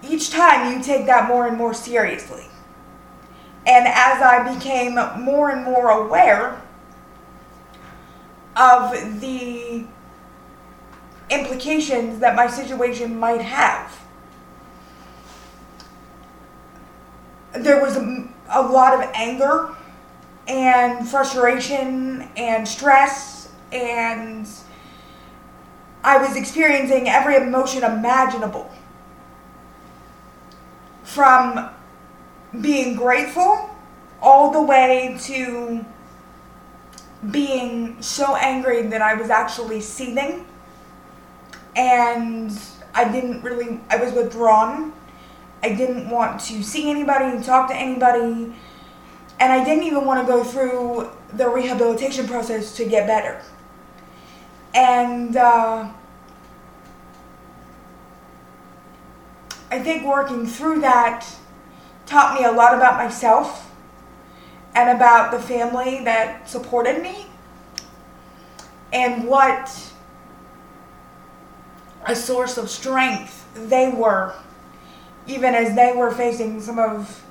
each 0.02 0.30
time 0.30 0.72
you 0.72 0.82
take 0.82 1.06
that 1.06 1.28
more 1.28 1.46
and 1.46 1.56
more 1.56 1.74
seriously. 1.74 2.46
And 3.64 3.86
as 3.86 4.20
I 4.20 4.52
became 4.54 4.94
more 5.22 5.50
and 5.50 5.64
more 5.64 5.90
aware 5.90 6.60
of 8.56 9.20
the 9.20 9.86
implications 11.32 12.20
that 12.20 12.36
my 12.36 12.46
situation 12.46 13.18
might 13.18 13.40
have, 13.40 13.98
there 17.52 17.82
was 17.82 17.96
a, 17.96 18.28
a 18.50 18.62
lot 18.62 18.94
of 18.94 19.10
anger 19.14 19.74
and 20.48 21.08
frustration 21.08 22.28
and 22.36 22.66
stress 22.66 23.50
and 23.72 24.48
I 26.04 26.18
was 26.18 26.36
experiencing 26.36 27.08
every 27.08 27.36
emotion 27.36 27.84
imaginable. 27.84 28.70
From 31.04 31.70
being 32.60 32.96
grateful 32.96 33.70
all 34.20 34.50
the 34.50 34.62
way 34.62 35.16
to 35.22 35.84
being 37.30 38.02
so 38.02 38.34
angry 38.36 38.82
that 38.88 39.00
I 39.00 39.14
was 39.14 39.30
actually 39.30 39.80
seething 39.80 40.44
and 41.76 42.58
I 42.94 43.10
didn't 43.10 43.42
really, 43.42 43.80
I 43.88 43.96
was 43.96 44.12
withdrawn. 44.12 44.92
I 45.62 45.74
didn't 45.74 46.10
want 46.10 46.40
to 46.42 46.62
see 46.62 46.90
anybody, 46.90 47.42
talk 47.42 47.68
to 47.68 47.76
anybody, 47.76 48.52
and 49.38 49.52
I 49.52 49.64
didn't 49.64 49.84
even 49.84 50.04
want 50.04 50.26
to 50.26 50.32
go 50.32 50.42
through 50.42 51.10
the 51.34 51.48
rehabilitation 51.48 52.26
process 52.26 52.74
to 52.76 52.84
get 52.84 53.06
better. 53.06 53.40
And 54.74 55.36
uh, 55.36 55.88
I 59.70 59.78
think 59.78 60.04
working 60.04 60.46
through 60.46 60.80
that 60.80 61.26
taught 62.06 62.38
me 62.38 62.44
a 62.44 62.52
lot 62.52 62.74
about 62.74 62.96
myself 62.96 63.70
and 64.74 64.90
about 64.90 65.30
the 65.30 65.38
family 65.38 66.02
that 66.04 66.48
supported 66.48 67.02
me 67.02 67.26
and 68.92 69.24
what 69.24 69.91
a 72.12 72.16
source 72.16 72.58
of 72.58 72.68
strength 72.68 73.48
they 73.54 73.88
were, 73.90 74.34
even 75.26 75.54
as 75.54 75.74
they 75.74 75.92
were 75.96 76.10
facing 76.10 76.60
some 76.60 76.78
of 76.78 77.24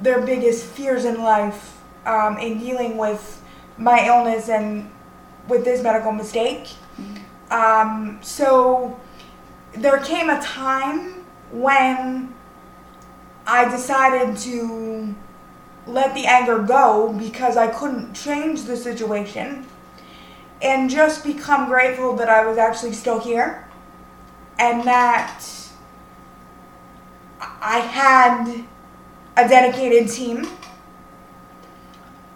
their 0.00 0.20
biggest 0.22 0.64
fears 0.66 1.04
in 1.04 1.22
life 1.22 1.80
um, 2.06 2.38
in 2.38 2.58
dealing 2.58 2.96
with 2.96 3.42
my 3.76 4.06
illness 4.06 4.48
and 4.48 4.90
with 5.48 5.64
this 5.64 5.82
medical 5.82 6.12
mistake. 6.12 6.64
Mm-hmm. 6.98 7.52
Um, 7.52 8.18
so 8.22 8.98
there 9.74 9.98
came 9.98 10.30
a 10.30 10.40
time 10.40 11.24
when 11.52 12.34
I 13.46 13.68
decided 13.68 14.36
to 14.38 15.14
let 15.86 16.14
the 16.14 16.26
anger 16.26 16.58
go 16.62 17.12
because 17.12 17.56
I 17.56 17.66
couldn't 17.66 18.14
change 18.14 18.62
the 18.62 18.76
situation 18.76 19.66
and 20.62 20.88
just 20.88 21.22
become 21.24 21.66
grateful 21.66 22.16
that 22.16 22.30
I 22.30 22.46
was 22.46 22.56
actually 22.56 22.94
still 22.94 23.20
here 23.20 23.63
and 24.58 24.84
that 24.84 25.44
I 27.60 27.78
had 27.78 28.64
a 29.36 29.48
dedicated 29.48 30.10
team, 30.10 30.46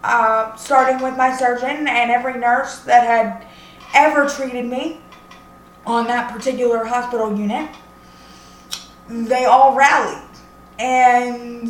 uh, 0.03 0.55
starting 0.55 1.01
with 1.01 1.17
my 1.17 1.35
surgeon 1.35 1.87
and 1.87 2.11
every 2.11 2.37
nurse 2.37 2.79
that 2.79 3.05
had 3.05 3.47
ever 3.93 4.27
treated 4.27 4.65
me 4.65 5.01
on 5.85 6.07
that 6.07 6.31
particular 6.31 6.85
hospital 6.85 7.37
unit 7.37 7.69
they 9.09 9.45
all 9.45 9.75
rallied. 9.75 10.23
And, 10.77 11.69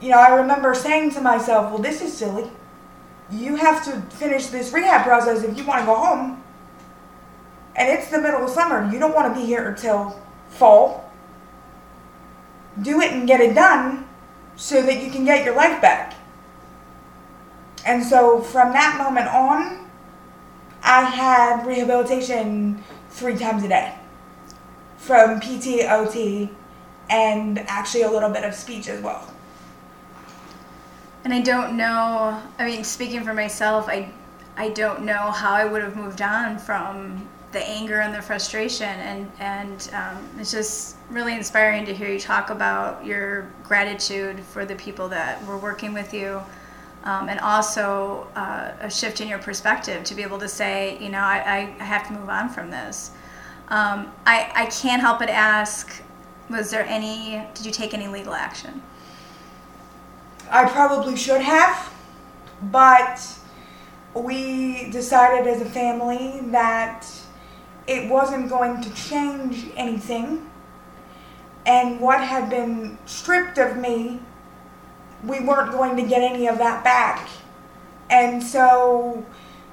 you 0.00 0.08
know, 0.08 0.18
I 0.18 0.34
remember 0.36 0.74
saying 0.74 1.12
to 1.12 1.20
myself, 1.20 1.72
well, 1.72 1.82
this 1.82 2.00
is 2.00 2.16
silly. 2.16 2.50
You 3.30 3.56
have 3.56 3.84
to 3.84 4.00
finish 4.16 4.46
this 4.46 4.72
rehab 4.72 5.04
process 5.04 5.42
if 5.42 5.56
you 5.56 5.64
want 5.64 5.80
to 5.80 5.86
go 5.86 5.96
home. 5.96 6.42
And 7.76 7.88
it's 7.88 8.10
the 8.10 8.20
middle 8.20 8.44
of 8.44 8.50
summer. 8.50 8.90
You 8.92 8.98
don't 8.98 9.14
want 9.14 9.32
to 9.34 9.40
be 9.40 9.46
here 9.46 9.68
until 9.68 10.20
fall. 10.48 11.10
Do 12.82 13.00
it 13.00 13.12
and 13.12 13.26
get 13.26 13.40
it 13.40 13.54
done 13.54 14.08
so 14.56 14.82
that 14.82 15.02
you 15.02 15.10
can 15.10 15.24
get 15.24 15.44
your 15.44 15.54
life 15.54 15.80
back. 15.80 16.14
And 17.86 18.04
so 18.04 18.40
from 18.40 18.72
that 18.72 18.98
moment 18.98 19.28
on, 19.28 19.90
I 20.82 21.02
had 21.02 21.66
rehabilitation 21.66 22.82
three 23.10 23.36
times 23.36 23.64
a 23.64 23.68
day 23.68 23.94
from 24.98 25.40
PT, 25.40 25.84
OT, 25.88 26.50
and 27.08 27.58
actually 27.60 28.02
a 28.02 28.10
little 28.10 28.30
bit 28.30 28.44
of 28.44 28.54
speech 28.54 28.88
as 28.88 29.02
well. 29.02 29.32
And 31.24 31.34
I 31.34 31.40
don't 31.40 31.76
know, 31.76 32.40
I 32.58 32.64
mean, 32.64 32.84
speaking 32.84 33.24
for 33.24 33.34
myself, 33.34 33.88
I, 33.88 34.10
I 34.56 34.70
don't 34.70 35.04
know 35.04 35.30
how 35.30 35.52
I 35.52 35.64
would 35.64 35.82
have 35.82 35.96
moved 35.96 36.22
on 36.22 36.58
from 36.58 37.28
the 37.52 37.66
anger 37.68 38.00
and 38.00 38.14
the 38.14 38.22
frustration. 38.22 38.88
And, 38.88 39.30
and 39.40 39.90
um, 39.94 40.28
it's 40.38 40.50
just 40.50 40.96
really 41.10 41.34
inspiring 41.34 41.84
to 41.86 41.94
hear 41.94 42.08
you 42.08 42.20
talk 42.20 42.50
about 42.50 43.04
your 43.04 43.48
gratitude 43.62 44.40
for 44.40 44.64
the 44.64 44.76
people 44.76 45.08
that 45.08 45.44
were 45.46 45.58
working 45.58 45.92
with 45.92 46.14
you. 46.14 46.40
Um, 47.02 47.30
and 47.30 47.40
also 47.40 48.28
uh, 48.36 48.72
a 48.80 48.90
shift 48.90 49.22
in 49.22 49.28
your 49.28 49.38
perspective 49.38 50.04
to 50.04 50.14
be 50.14 50.22
able 50.22 50.38
to 50.38 50.48
say, 50.48 50.98
you 51.00 51.08
know, 51.08 51.20
I, 51.20 51.72
I 51.78 51.82
have 51.82 52.06
to 52.08 52.12
move 52.12 52.28
on 52.28 52.50
from 52.50 52.70
this. 52.70 53.12
Um, 53.68 54.12
I, 54.26 54.50
I 54.54 54.66
can't 54.66 55.00
help 55.00 55.18
but 55.18 55.30
ask 55.30 56.02
was 56.50 56.70
there 56.70 56.84
any, 56.86 57.42
did 57.54 57.64
you 57.64 57.72
take 57.72 57.94
any 57.94 58.08
legal 58.08 58.34
action? 58.34 58.82
I 60.50 60.68
probably 60.68 61.16
should 61.16 61.40
have, 61.40 61.92
but 62.60 63.20
we 64.14 64.90
decided 64.90 65.46
as 65.46 65.62
a 65.62 65.64
family 65.64 66.40
that 66.50 67.06
it 67.90 68.08
wasn't 68.08 68.48
going 68.48 68.80
to 68.80 68.94
change 68.94 69.66
anything. 69.76 70.48
And 71.66 71.98
what 71.98 72.20
had 72.20 72.48
been 72.48 72.96
stripped 73.04 73.58
of 73.58 73.76
me, 73.76 74.20
we 75.24 75.40
weren't 75.40 75.72
going 75.72 75.96
to 75.96 76.04
get 76.04 76.22
any 76.22 76.46
of 76.46 76.58
that 76.58 76.84
back. 76.84 77.28
And 78.08 78.40
so 78.40 79.26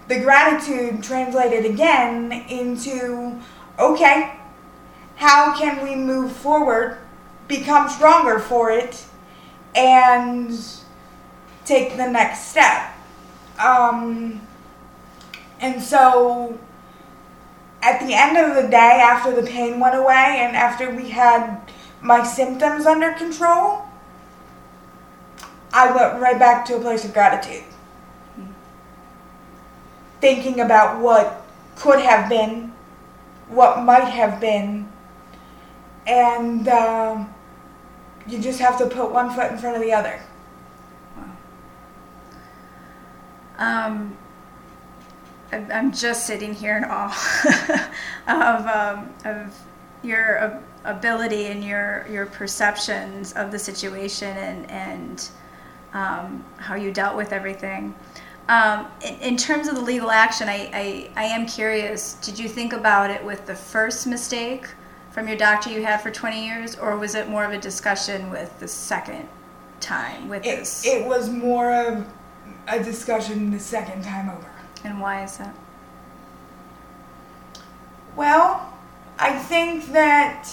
the 0.08 0.20
gratitude 0.20 1.04
translated 1.04 1.64
again 1.66 2.32
into 2.50 3.40
okay, 3.78 4.36
how 5.18 5.56
can 5.56 5.84
we 5.84 5.94
move 5.94 6.32
forward, 6.32 6.98
become 7.48 7.88
stronger 7.88 8.40
for 8.40 8.72
it, 8.72 9.06
and 9.76 10.60
take 11.66 11.98
the 11.98 12.10
next 12.10 12.48
step? 12.48 12.96
Um, 13.64 14.42
and 15.62 15.82
so 15.82 16.58
at 17.88 18.06
the 18.06 18.14
end 18.14 18.38
of 18.38 18.62
the 18.62 18.70
day, 18.70 19.00
after 19.02 19.34
the 19.34 19.48
pain 19.48 19.80
went 19.80 19.96
away 19.96 20.40
and 20.42 20.58
after 20.58 20.94
we 20.94 21.08
had 21.08 21.62
my 22.02 22.22
symptoms 22.22 22.86
under 22.86 23.14
control, 23.14 23.88
I 25.72 25.96
went 25.96 26.22
right 26.22 26.38
back 26.38 26.66
to 26.66 26.76
a 26.76 26.82
place 26.82 27.06
of 27.06 27.14
gratitude. 27.14 27.64
Thinking 30.20 30.60
about 30.60 31.02
what 31.02 31.46
could 31.78 32.02
have 32.02 32.28
been, 32.28 32.74
what 33.48 33.82
might 33.84 34.10
have 34.10 34.42
been, 34.42 34.90
and 36.06 36.68
uh, 36.68 37.24
you 38.28 38.40
just 38.40 38.60
have 38.60 38.78
to 38.80 38.88
put 38.88 39.12
one 39.12 39.34
foot 39.34 39.50
in 39.50 39.58
front 39.58 39.78
of 39.78 39.82
the 39.82 39.94
other. 39.94 40.20
Um, 43.58 44.18
I- 44.22 44.27
I'm 45.52 45.92
just 45.92 46.28
sitting 46.28 46.54
here 46.54 46.78
in 46.78 46.84
awe 46.86 47.90
of, 48.28 48.68
um, 48.68 49.14
of 49.26 49.58
your 50.04 50.62
ability 50.84 51.46
and 51.48 51.64
your, 51.64 52.06
your 52.10 52.26
perceptions 52.26 53.34
of 53.34 53.52
the 53.52 53.60
situation 53.60 54.36
and, 54.38 54.70
and 54.70 55.30
um, 55.94 56.46
how 56.58 56.76
you 56.76 56.92
dealt 56.92 57.16
with 57.16 57.32
everything. 57.32 57.96
Um, 58.50 58.88
in, 59.06 59.16
in 59.16 59.38
terms 59.38 59.68
of 59.68 59.76
the 59.76 59.82
legal 59.82 60.12
action, 60.12 60.48
I, 60.48 60.70
I, 60.74 61.10
I 61.16 61.24
am 61.26 61.46
curious 61.46 62.14
did 62.16 62.40
you 62.40 62.48
think 62.48 62.74
about 62.74 63.10
it 63.10 63.24
with 63.24 63.46
the 63.46 63.56
first 63.56 64.08
mistake 64.08 64.68
from 65.12 65.28
your 65.28 65.38
doctor 65.38 65.70
you 65.72 65.84
had 65.84 65.98
for 66.02 66.12
20 66.12 66.46
years, 66.46 66.76
or 66.76 66.96
was 66.98 67.16
it 67.16 67.28
more 67.28 67.44
of 67.44 67.52
a 67.52 67.58
discussion 67.58 68.30
with 68.30 68.58
the 68.60 68.68
second 68.68 69.28
time 69.80 70.30
with 70.30 70.46
It, 70.46 70.60
this? 70.60 70.86
it 70.86 71.06
was 71.06 71.30
more 71.30 71.74
of 71.74 72.06
a 72.68 72.84
discussion 72.84 73.50
the 73.52 73.60
second 73.60 74.04
time 74.04 74.30
over. 74.30 74.52
And 74.84 75.00
why 75.02 75.24
is 75.24 75.38
that? 75.38 75.56
Well, 78.16 78.74
I 79.20 79.38
think 79.38 79.88
that 79.92 80.50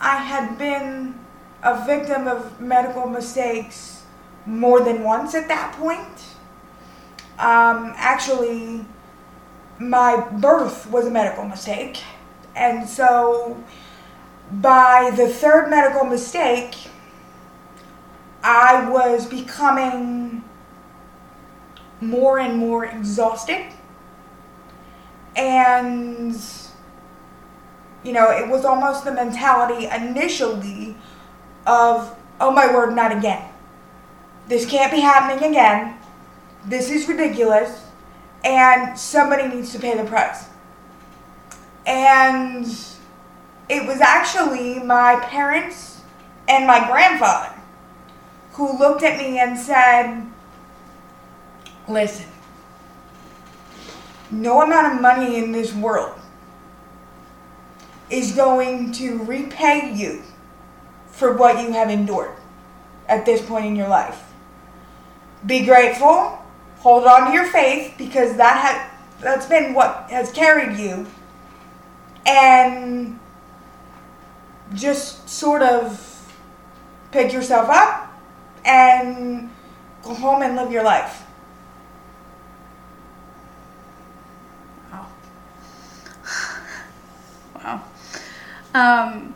I 0.00 0.16
had 0.16 0.58
been 0.58 1.18
a 1.62 1.84
victim 1.84 2.28
of 2.28 2.60
medical 2.60 3.08
mistakes 3.08 4.04
more 4.46 4.80
than 4.80 5.02
once 5.02 5.34
at 5.34 5.48
that 5.48 5.72
point. 5.74 6.36
Um, 7.38 7.92
actually, 7.96 8.84
my 9.78 10.26
birth 10.32 10.90
was 10.90 11.06
a 11.06 11.10
medical 11.10 11.44
mistake. 11.44 12.02
And 12.56 12.88
so, 12.88 13.62
by 14.50 15.12
the 15.16 15.28
third 15.28 15.70
medical 15.70 16.04
mistake, 16.04 16.74
I 18.42 18.88
was 18.90 19.26
becoming 19.26 20.27
more 22.00 22.38
and 22.38 22.56
more 22.56 22.84
exhausted 22.84 23.66
and 25.36 26.40
you 28.02 28.12
know 28.12 28.30
it 28.30 28.48
was 28.48 28.64
almost 28.64 29.04
the 29.04 29.12
mentality 29.12 29.86
initially 29.86 30.96
of 31.66 32.16
oh 32.40 32.50
my 32.50 32.72
word 32.72 32.94
not 32.94 33.16
again. 33.16 33.48
This 34.48 34.64
can't 34.64 34.90
be 34.90 35.00
happening 35.00 35.50
again. 35.50 35.98
This 36.64 36.90
is 36.90 37.06
ridiculous. 37.06 37.84
And 38.44 38.98
somebody 38.98 39.48
needs 39.48 39.72
to 39.72 39.78
pay 39.78 39.96
the 39.96 40.04
price. 40.04 40.46
And 41.86 42.66
it 43.68 43.86
was 43.86 44.00
actually 44.00 44.78
my 44.78 45.16
parents 45.24 46.00
and 46.48 46.66
my 46.66 46.86
grandfather 46.88 47.54
who 48.52 48.78
looked 48.78 49.02
at 49.02 49.18
me 49.18 49.38
and 49.38 49.58
said 49.58 50.26
listen 51.88 52.26
no 54.30 54.62
amount 54.62 54.94
of 54.94 55.00
money 55.00 55.36
in 55.36 55.52
this 55.52 55.72
world 55.74 56.18
is 58.10 58.32
going 58.32 58.92
to 58.92 59.22
repay 59.24 59.92
you 59.94 60.22
for 61.10 61.36
what 61.36 61.62
you 61.62 61.72
have 61.72 61.90
endured 61.90 62.30
at 63.08 63.26
this 63.26 63.42
point 63.42 63.66
in 63.66 63.76
your 63.76 63.88
life. 63.88 64.22
Be 65.46 65.64
grateful, 65.64 66.44
hold 66.78 67.04
on 67.04 67.28
to 67.28 67.32
your 67.32 67.46
faith 67.46 67.94
because 67.98 68.36
that 68.36 68.56
ha- 68.56 68.90
that's 69.20 69.46
been 69.46 69.74
what 69.74 70.08
has 70.10 70.30
carried 70.30 70.78
you 70.78 71.06
and 72.26 73.18
just 74.74 75.28
sort 75.28 75.62
of 75.62 76.04
pick 77.10 77.32
yourself 77.32 77.68
up 77.68 78.20
and 78.64 79.50
go 80.02 80.14
home 80.14 80.42
and 80.42 80.54
live 80.56 80.70
your 80.70 80.84
life. 80.84 81.24
Wow. 84.92 85.06
wow. 87.56 87.82
Um, 88.74 89.34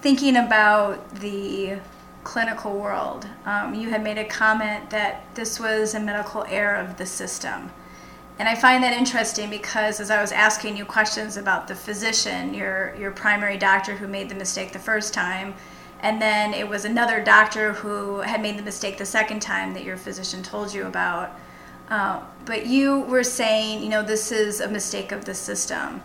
thinking 0.00 0.36
about 0.36 1.16
the 1.16 1.78
clinical 2.24 2.78
world, 2.78 3.26
um, 3.44 3.74
you 3.74 3.90
had 3.90 4.02
made 4.02 4.18
a 4.18 4.24
comment 4.24 4.90
that 4.90 5.24
this 5.34 5.58
was 5.58 5.94
a 5.94 6.00
medical 6.00 6.44
error 6.48 6.76
of 6.76 6.96
the 6.96 7.06
system. 7.06 7.70
And 8.38 8.48
I 8.48 8.54
find 8.54 8.84
that 8.84 8.92
interesting 8.92 9.48
because 9.48 9.98
as 9.98 10.10
I 10.10 10.20
was 10.20 10.30
asking 10.30 10.76
you 10.76 10.84
questions 10.84 11.36
about 11.36 11.68
the 11.68 11.74
physician, 11.74 12.52
your, 12.52 12.94
your 12.96 13.10
primary 13.10 13.56
doctor 13.56 13.94
who 13.94 14.06
made 14.06 14.28
the 14.28 14.34
mistake 14.34 14.72
the 14.72 14.78
first 14.78 15.14
time, 15.14 15.54
and 16.00 16.20
then 16.20 16.52
it 16.52 16.68
was 16.68 16.84
another 16.84 17.24
doctor 17.24 17.72
who 17.72 18.20
had 18.20 18.42
made 18.42 18.58
the 18.58 18.62
mistake 18.62 18.98
the 18.98 19.06
second 19.06 19.40
time 19.40 19.72
that 19.72 19.84
your 19.84 19.96
physician 19.96 20.42
told 20.42 20.74
you 20.74 20.86
about. 20.86 21.30
Uh, 21.88 22.20
but 22.44 22.66
you 22.66 23.00
were 23.00 23.24
saying, 23.24 23.82
you 23.82 23.88
know, 23.88 24.02
this 24.02 24.30
is 24.30 24.60
a 24.60 24.68
mistake 24.68 25.12
of 25.12 25.24
the 25.24 25.34
system. 25.34 26.02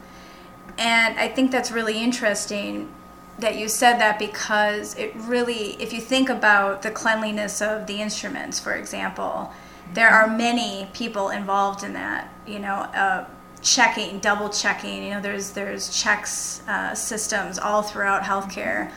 And 0.78 1.18
I 1.20 1.28
think 1.28 1.52
that's 1.52 1.72
really 1.72 2.02
interesting 2.02 2.92
that 3.40 3.58
you 3.58 3.68
said 3.68 3.98
that 4.00 4.20
because 4.20 4.96
it 4.98 5.14
really, 5.16 5.82
if 5.82 5.94
you 5.94 6.02
think 6.02 6.30
about 6.30 6.82
the 6.82 6.92
cleanliness 6.92 7.62
of 7.62 7.88
the 7.88 8.02
instruments, 8.02 8.60
for 8.60 8.74
example, 8.74 9.52
there 9.94 10.10
are 10.10 10.28
many 10.28 10.88
people 10.94 11.30
involved 11.30 11.84
in 11.84 11.94
that, 11.94 12.32
you 12.48 12.60
know, 12.60 12.76
uh, 12.76 13.26
checking, 13.62 14.20
double 14.20 14.50
checking, 14.50 15.04
you 15.04 15.10
know, 15.12 15.22
there's, 15.22 15.52
there's 15.52 15.90
checks 16.02 16.62
uh, 16.68 16.94
systems 16.96 17.58
all 17.60 17.82
throughout 17.82 18.24
healthcare. 18.24 18.92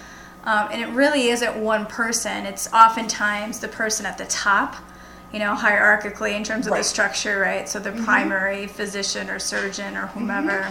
Um, 0.45 0.69
and 0.71 0.83
it 0.83 0.89
really 0.89 1.29
isn't 1.29 1.57
one 1.57 1.87
person, 1.87 2.45
it's 2.45 2.71
oftentimes 2.73 3.61
the 3.61 3.69
person 3.69 4.05
at 4.05 4.19
the 4.19 4.27
top 4.27 4.77
you 5.33 5.41
know, 5.41 5.57
hierarchically 5.57 6.37
in 6.37 6.45
terms 6.45 6.69
of 6.69 6.73
Right. 6.73 6.79
the 6.79 6.85
structure, 6.85 7.41
right? 7.41 7.69
So 7.69 7.81
the 7.81 7.91
primary 7.91 8.69
physician 8.69 9.29
or 9.29 9.41
surgeon 9.41 9.97
or 9.97 10.07
whomever. 10.07 10.71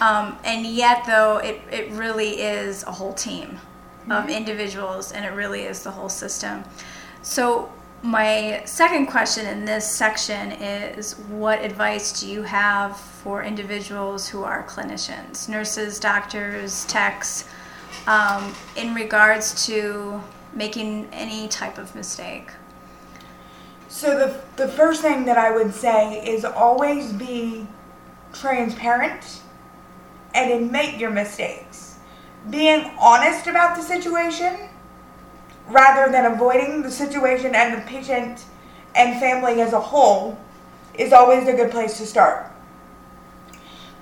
Um, 0.00 0.38
and 0.44 0.66
yet, 0.66 1.04
though, 1.06 1.38
it, 1.38 1.60
it 1.70 1.90
really 1.92 2.40
is 2.40 2.82
a 2.84 2.92
whole 2.92 3.12
team 3.12 3.58
of 4.10 4.28
individuals 4.28 5.12
and 5.12 5.24
it 5.24 5.28
really 5.28 5.62
is 5.62 5.82
the 5.82 5.90
whole 5.90 6.08
system. 6.08 6.64
So, 7.22 7.70
my 8.02 8.62
second 8.64 9.06
question 9.06 9.46
in 9.46 9.64
this 9.64 9.88
section 9.88 10.50
is 10.52 11.12
what 11.28 11.64
advice 11.64 12.20
do 12.20 12.28
you 12.28 12.42
have 12.42 12.96
for 12.96 13.44
individuals 13.44 14.28
who 14.28 14.42
are 14.42 14.64
clinicians, 14.64 15.48
nurses, 15.48 16.00
doctors, 16.00 16.84
techs, 16.86 17.48
um, 18.08 18.52
in 18.74 18.92
regards 18.92 19.66
to 19.66 20.20
making 20.52 21.08
any 21.12 21.46
type 21.46 21.78
of 21.78 21.94
mistake? 21.94 22.50
So 23.88 24.18
the 24.18 24.40
the 24.56 24.68
first 24.68 25.02
thing 25.02 25.26
that 25.26 25.38
I 25.38 25.54
would 25.54 25.72
say 25.72 26.26
is 26.26 26.44
always 26.44 27.12
be 27.12 27.66
transparent 28.32 29.41
and 30.34 30.50
admit 30.50 30.98
your 30.98 31.10
mistakes. 31.10 31.98
Being 32.50 32.90
honest 32.98 33.46
about 33.46 33.76
the 33.76 33.82
situation 33.82 34.68
rather 35.68 36.10
than 36.10 36.26
avoiding 36.26 36.82
the 36.82 36.90
situation 36.90 37.54
and 37.54 37.74
the 37.74 37.86
patient 37.86 38.44
and 38.94 39.18
family 39.20 39.60
as 39.60 39.72
a 39.72 39.80
whole 39.80 40.38
is 40.94 41.12
always 41.12 41.48
a 41.48 41.52
good 41.52 41.70
place 41.70 41.98
to 41.98 42.06
start. 42.06 42.50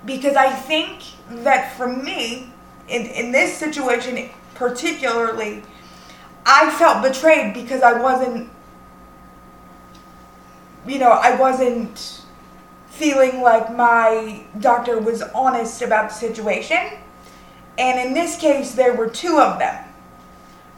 Because 0.05 0.35
I 0.35 0.51
think 0.51 1.03
that 1.43 1.75
for 1.77 1.87
me, 1.87 2.51
in, 2.87 3.05
in 3.05 3.31
this 3.31 3.55
situation 3.57 4.29
particularly, 4.55 5.63
I 6.45 6.71
felt 6.71 7.03
betrayed 7.03 7.53
because 7.53 7.81
I 7.83 7.93
wasn't 8.01 8.49
you 10.85 10.99
know, 10.99 11.11
I 11.11 11.35
wasn't 11.35 12.20
feeling 13.01 13.41
like 13.41 13.75
my 13.75 14.43
doctor 14.59 14.99
was 14.99 15.23
honest 15.33 15.81
about 15.81 16.09
the 16.09 16.13
situation. 16.13 16.77
And 17.79 17.99
in 17.99 18.13
this 18.13 18.37
case, 18.37 18.75
there 18.75 18.93
were 18.93 19.09
two 19.09 19.39
of 19.39 19.57
them. 19.57 19.83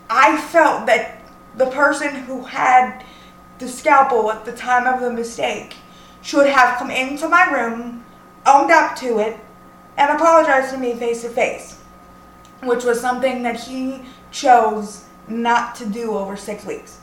I 0.10 0.38
felt 0.38 0.86
that 0.86 1.22
the 1.58 1.66
person 1.66 2.16
who 2.16 2.46
had 2.46 3.04
the 3.60 3.68
scalpel 3.68 4.32
at 4.32 4.46
the 4.46 4.54
time 4.54 4.88
of 4.88 5.02
the 5.02 5.12
mistake 5.12 5.76
should 6.22 6.48
have 6.48 6.80
come 6.80 6.90
into 6.90 7.28
my 7.28 7.44
room, 7.52 8.06
owned 8.46 8.72
up 8.72 8.96
to 9.00 9.20
it, 9.20 9.38
and 9.98 10.10
apologized 10.10 10.72
to 10.72 10.78
me 10.78 10.96
face 10.96 11.24
to 11.24 11.30
face, 11.30 11.78
which 12.64 12.86
was 12.86 13.02
something 13.02 13.44
that 13.44 13.60
he 13.60 14.02
chose 14.32 15.04
not 15.28 15.76
to 15.76 15.86
do 15.86 16.16
over 16.16 16.38
six 16.38 16.66
weeks. 16.66 17.00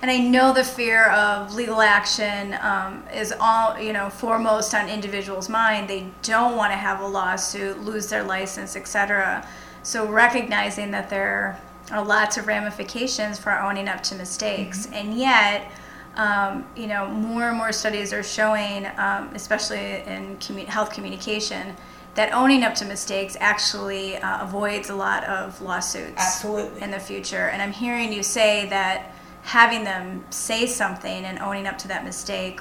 And 0.00 0.10
I 0.10 0.18
know 0.18 0.52
the 0.52 0.62
fear 0.62 1.06
of 1.06 1.54
legal 1.54 1.80
action 1.80 2.56
um, 2.60 3.02
is 3.12 3.34
all 3.40 3.78
you 3.80 3.92
know 3.92 4.08
foremost 4.10 4.74
on 4.74 4.88
individuals' 4.88 5.48
mind. 5.48 5.88
They 5.88 6.06
don't 6.22 6.56
want 6.56 6.72
to 6.72 6.76
have 6.76 7.00
a 7.00 7.06
lawsuit, 7.06 7.80
lose 7.80 8.08
their 8.08 8.22
license, 8.22 8.76
etc. 8.76 9.46
So 9.82 10.06
recognizing 10.06 10.92
that 10.92 11.10
there 11.10 11.60
are 11.90 12.04
lots 12.04 12.36
of 12.36 12.46
ramifications 12.46 13.38
for 13.38 13.58
owning 13.58 13.88
up 13.88 14.02
to 14.04 14.14
mistakes, 14.14 14.86
mm-hmm. 14.86 14.94
and 14.94 15.18
yet. 15.18 15.70
Um, 16.16 16.66
you 16.74 16.88
know, 16.88 17.06
more 17.06 17.44
and 17.44 17.56
more 17.56 17.70
studies 17.70 18.12
are 18.12 18.24
showing, 18.24 18.86
um, 18.96 19.30
especially 19.34 20.02
in 20.02 20.36
commu- 20.38 20.66
health 20.66 20.92
communication, 20.92 21.76
that 22.16 22.32
owning 22.32 22.64
up 22.64 22.74
to 22.74 22.84
mistakes 22.84 23.36
actually 23.38 24.16
uh, 24.16 24.42
avoids 24.42 24.90
a 24.90 24.96
lot 24.96 25.22
of 25.22 25.60
lawsuits 25.62 26.14
Absolutely. 26.16 26.82
in 26.82 26.90
the 26.90 26.98
future. 26.98 27.50
And 27.50 27.62
I'm 27.62 27.70
hearing 27.70 28.12
you 28.12 28.24
say 28.24 28.66
that 28.70 29.14
having 29.48 29.82
them 29.82 30.22
say 30.28 30.66
something 30.66 31.24
and 31.24 31.38
owning 31.38 31.66
up 31.66 31.78
to 31.78 31.88
that 31.88 32.04
mistake 32.04 32.60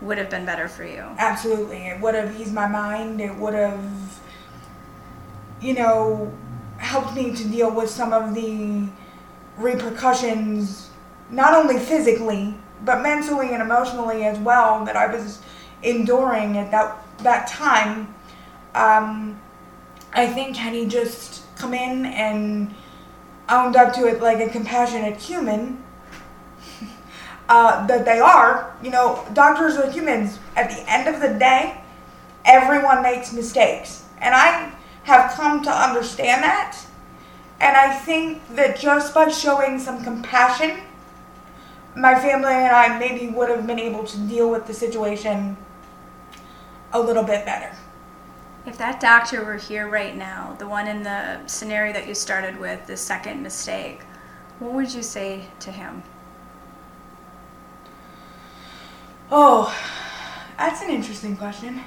would 0.00 0.16
have 0.16 0.30
been 0.30 0.46
better 0.46 0.68
for 0.68 0.84
you. 0.84 1.04
Absolutely. 1.18 1.78
It 1.78 2.00
would 2.00 2.14
have 2.14 2.40
eased 2.40 2.54
my 2.54 2.68
mind. 2.68 3.20
It 3.20 3.34
would 3.34 3.54
have, 3.54 4.20
you 5.60 5.74
know, 5.74 6.32
helped 6.76 7.16
me 7.16 7.34
to 7.34 7.48
deal 7.48 7.74
with 7.74 7.90
some 7.90 8.12
of 8.12 8.36
the 8.36 8.86
repercussions, 9.58 10.90
not 11.28 11.54
only 11.54 11.76
physically, 11.76 12.54
but 12.84 13.02
mentally 13.02 13.52
and 13.52 13.60
emotionally 13.60 14.22
as 14.26 14.38
well, 14.38 14.84
that 14.84 14.94
I 14.94 15.12
was 15.12 15.42
enduring 15.82 16.56
at 16.56 16.70
that, 16.70 17.04
that 17.24 17.48
time 17.48 18.14
um, 18.76 19.40
I 20.12 20.28
think 20.28 20.54
had 20.54 20.72
he 20.72 20.86
just 20.86 21.42
come 21.56 21.74
in 21.74 22.06
and 22.06 22.72
owned 23.48 23.74
up 23.74 23.92
to 23.94 24.06
it 24.06 24.20
like 24.22 24.38
a 24.38 24.48
compassionate 24.48 25.16
human 25.16 25.82
uh, 27.48 27.86
that 27.86 28.04
they 28.04 28.18
are, 28.18 28.74
you 28.82 28.90
know, 28.90 29.24
doctors 29.32 29.76
are 29.76 29.90
humans. 29.90 30.38
At 30.56 30.70
the 30.70 30.90
end 30.90 31.08
of 31.08 31.20
the 31.20 31.38
day, 31.38 31.80
everyone 32.44 33.02
makes 33.02 33.32
mistakes. 33.32 34.04
And 34.20 34.34
I 34.34 34.72
have 35.04 35.32
come 35.32 35.62
to 35.62 35.70
understand 35.70 36.42
that. 36.42 36.78
And 37.60 37.76
I 37.76 37.94
think 37.94 38.42
that 38.54 38.78
just 38.78 39.14
by 39.14 39.28
showing 39.28 39.78
some 39.78 40.02
compassion, 40.02 40.80
my 41.94 42.14
family 42.14 42.52
and 42.52 42.74
I 42.74 42.98
maybe 42.98 43.28
would 43.28 43.48
have 43.48 43.66
been 43.66 43.78
able 43.78 44.04
to 44.04 44.18
deal 44.18 44.50
with 44.50 44.66
the 44.66 44.74
situation 44.74 45.56
a 46.92 47.00
little 47.00 47.22
bit 47.22 47.44
better. 47.46 47.74
If 48.66 48.76
that 48.78 49.00
doctor 49.00 49.44
were 49.44 49.56
here 49.56 49.88
right 49.88 50.16
now, 50.16 50.56
the 50.58 50.66
one 50.66 50.88
in 50.88 51.04
the 51.04 51.46
scenario 51.46 51.92
that 51.92 52.08
you 52.08 52.14
started 52.14 52.58
with, 52.58 52.86
the 52.86 52.96
second 52.96 53.42
mistake, 53.42 54.02
what 54.58 54.72
would 54.72 54.92
you 54.92 55.02
say 55.02 55.46
to 55.60 55.70
him? 55.70 56.02
Oh, 59.30 59.74
that's 60.56 60.82
an 60.82 60.90
interesting 60.90 61.36
question. 61.36 61.82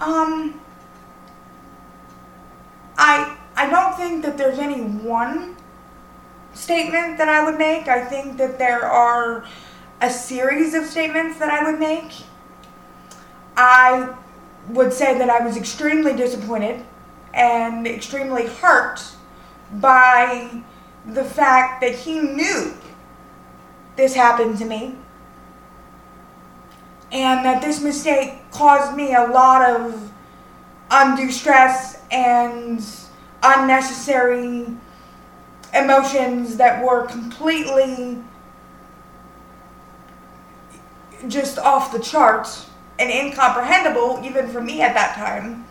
Um, 0.00 0.60
I 2.98 3.36
I 3.56 3.68
don't 3.68 3.96
think 3.96 4.22
that 4.24 4.36
there's 4.36 4.58
any 4.58 4.82
one 4.82 5.56
statement 6.52 7.16
that 7.18 7.28
I 7.28 7.44
would 7.44 7.58
make. 7.58 7.88
I 7.88 8.04
think 8.04 8.36
that 8.36 8.58
there 8.58 8.84
are 8.84 9.44
a 10.02 10.10
series 10.10 10.74
of 10.74 10.84
statements 10.84 11.38
that 11.38 11.50
I 11.50 11.70
would 11.70 11.80
make. 11.80 12.12
I 13.56 14.14
would 14.68 14.92
say 14.92 15.16
that 15.18 15.30
I 15.30 15.44
was 15.44 15.56
extremely 15.56 16.14
disappointed 16.14 16.84
and 17.32 17.86
extremely 17.86 18.46
hurt 18.46 19.02
by 19.74 20.62
the 21.06 21.24
fact 21.24 21.80
that 21.80 21.94
he 21.94 22.20
knew 22.20 22.74
this 23.96 24.14
happened 24.14 24.58
to 24.58 24.64
me 24.64 24.96
and 27.12 27.44
that 27.44 27.60
this 27.60 27.80
mistake 27.80 28.34
caused 28.52 28.96
me 28.96 29.14
a 29.14 29.24
lot 29.26 29.68
of 29.68 30.12
undue 30.90 31.30
stress 31.30 32.02
and 32.10 32.84
unnecessary 33.42 34.66
emotions 35.74 36.56
that 36.56 36.84
were 36.84 37.06
completely 37.06 38.18
just 41.28 41.58
off 41.58 41.92
the 41.92 41.98
charts 41.98 42.68
and 42.98 43.10
incomprehensible 43.10 44.20
even 44.24 44.48
for 44.48 44.60
me 44.60 44.80
at 44.80 44.94
that 44.94 45.14
time. 45.14 45.66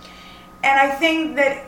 And 0.63 0.79
I 0.79 0.89
think 0.95 1.35
that 1.35 1.65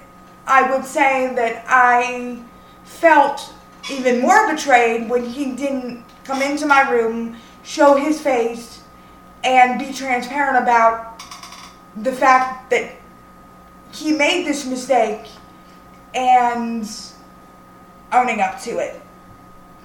I 0.47 0.69
would 0.71 0.85
say 0.85 1.33
that 1.35 1.63
I 1.67 2.41
felt 2.83 3.53
even 3.89 4.21
more 4.21 4.51
betrayed 4.53 5.09
when 5.09 5.25
he 5.25 5.53
didn't 5.55 6.03
come 6.23 6.41
into 6.41 6.65
my 6.65 6.89
room, 6.89 7.37
show 7.63 7.95
his 7.95 8.21
face, 8.21 8.80
and 9.43 9.79
be 9.79 9.93
transparent 9.93 10.61
about 10.61 11.23
the 11.95 12.11
fact 12.11 12.69
that 12.69 12.95
he 13.91 14.11
made 14.11 14.45
this 14.45 14.65
mistake 14.65 15.27
and 16.13 16.89
owning 18.11 18.41
up 18.41 18.59
to 18.61 18.77
it. 18.77 19.01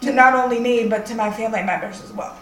To 0.02 0.12
not 0.12 0.34
only 0.34 0.60
me, 0.60 0.88
but 0.88 1.06
to 1.06 1.14
my 1.14 1.32
family 1.32 1.62
members 1.62 2.02
as 2.02 2.12
well 2.12 2.36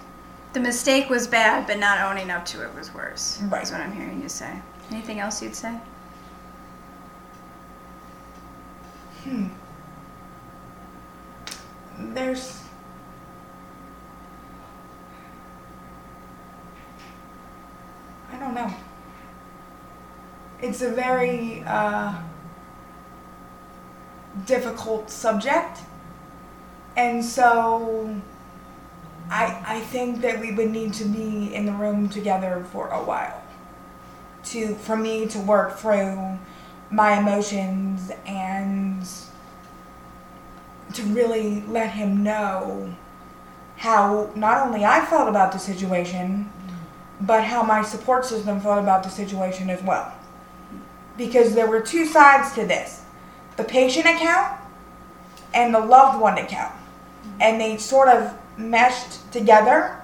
the 0.54 0.60
mistake 0.60 1.10
was 1.10 1.26
bad, 1.26 1.66
but 1.66 1.78
not 1.78 2.00
owning 2.00 2.30
up 2.30 2.46
to 2.46 2.62
it 2.62 2.72
was 2.74 2.94
worse. 2.94 3.42
Right. 3.42 3.62
Is 3.62 3.72
what 3.72 3.80
I'm 3.80 3.92
hearing 3.92 4.22
you 4.22 4.28
say. 4.28 4.50
Anything 4.90 5.18
else 5.18 5.42
you'd 5.42 5.54
say? 5.54 5.76
Hmm. 9.24 9.48
There's. 11.98 12.62
I 18.34 18.38
don't 18.38 18.54
know. 18.54 18.74
It's 20.60 20.82
a 20.82 20.90
very 20.90 21.62
uh, 21.66 22.14
difficult 24.44 25.08
subject. 25.08 25.78
And 26.96 27.24
so 27.24 28.20
I, 29.30 29.62
I 29.64 29.80
think 29.80 30.20
that 30.22 30.40
we 30.40 30.52
would 30.52 30.70
need 30.70 30.94
to 30.94 31.04
be 31.04 31.54
in 31.54 31.66
the 31.66 31.72
room 31.72 32.08
together 32.08 32.66
for 32.72 32.88
a 32.88 33.02
while 33.02 33.40
to 34.46 34.74
for 34.74 34.96
me 34.96 35.26
to 35.26 35.38
work 35.38 35.78
through 35.78 36.38
my 36.90 37.18
emotions 37.18 38.10
and 38.26 39.06
to 40.92 41.02
really 41.04 41.62
let 41.68 41.90
him 41.90 42.22
know 42.22 42.94
how 43.76 44.30
not 44.34 44.66
only 44.66 44.84
I 44.84 45.04
felt 45.06 45.28
about 45.28 45.52
the 45.52 45.58
situation, 45.58 46.50
but 47.20 47.44
how 47.44 47.62
my 47.62 47.82
support 47.82 48.24
system 48.24 48.60
felt 48.60 48.78
about 48.78 49.02
the 49.02 49.08
situation 49.08 49.70
as 49.70 49.82
well. 49.82 50.12
Because 51.16 51.54
there 51.54 51.66
were 51.66 51.80
two 51.80 52.06
sides 52.06 52.52
to 52.54 52.66
this 52.66 53.02
the 53.56 53.64
patient 53.64 54.06
account 54.06 54.60
and 55.52 55.72
the 55.72 55.80
loved 55.80 56.20
one 56.20 56.38
account. 56.38 56.74
And 57.40 57.60
they 57.60 57.76
sort 57.76 58.08
of 58.08 58.36
meshed 58.58 59.30
together 59.32 60.00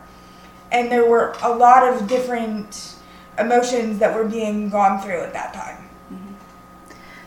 and 0.73 0.91
there 0.91 1.09
were 1.09 1.35
a 1.43 1.51
lot 1.53 1.83
of 1.83 2.07
different 2.07 2.95
emotions 3.39 3.99
that 3.99 4.15
were 4.15 4.25
being 4.25 4.69
gone 4.69 5.01
through 5.01 5.21
at 5.21 5.33
that 5.33 5.53
time. 5.53 5.89
Mm-hmm. 6.13 6.35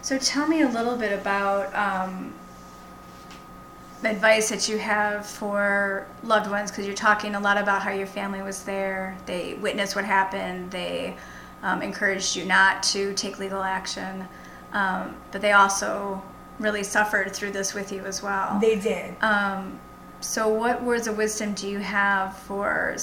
So 0.02 0.18
tell 0.18 0.48
me 0.48 0.62
a 0.62 0.70
little 0.70 0.96
bit 0.96 1.12
about 1.12 1.74
um, 1.76 2.34
advice 4.06 4.50
that 4.50 4.68
you 4.68 4.78
have 4.78 5.26
for 5.26 6.08
loved 6.24 6.50
ones 6.50 6.72
because 6.72 6.86
you're 6.86 6.96
talking 6.96 7.36
a 7.36 7.40
lot 7.40 7.58
about 7.58 7.82
how 7.82 7.92
your 7.92 8.08
family 8.08 8.42
was 8.42 8.64
there, 8.64 9.18
they 9.26 9.56
witnessed 9.56 9.96
what 9.96 10.06
happened, 10.06 10.72
they 10.72 11.16
um, 11.62 11.82
encouraged 11.82 12.36
you 12.36 12.46
not 12.46 12.84
to 12.84 13.14
take 13.14 13.40
legal 13.40 13.64
action, 13.64 14.28
um, 14.74 15.16
but 15.32 15.42
they 15.42 15.54
also 15.54 16.22
really 16.60 16.84
suffered 16.84 17.34
through 17.34 17.52
this 17.52 17.74
with 17.74 17.92
you 17.92 18.02
as 18.02 18.22
well. 18.22 18.60
They 18.60 18.80
did. 18.80 19.16
Um, 19.22 19.80
so, 20.20 20.48
what 20.48 20.82
words 20.82 21.08
of 21.08 21.18
wisdom 21.18 21.54
do 21.54 21.68
you 21.68 21.80
have 21.80 22.38
for 22.40 22.96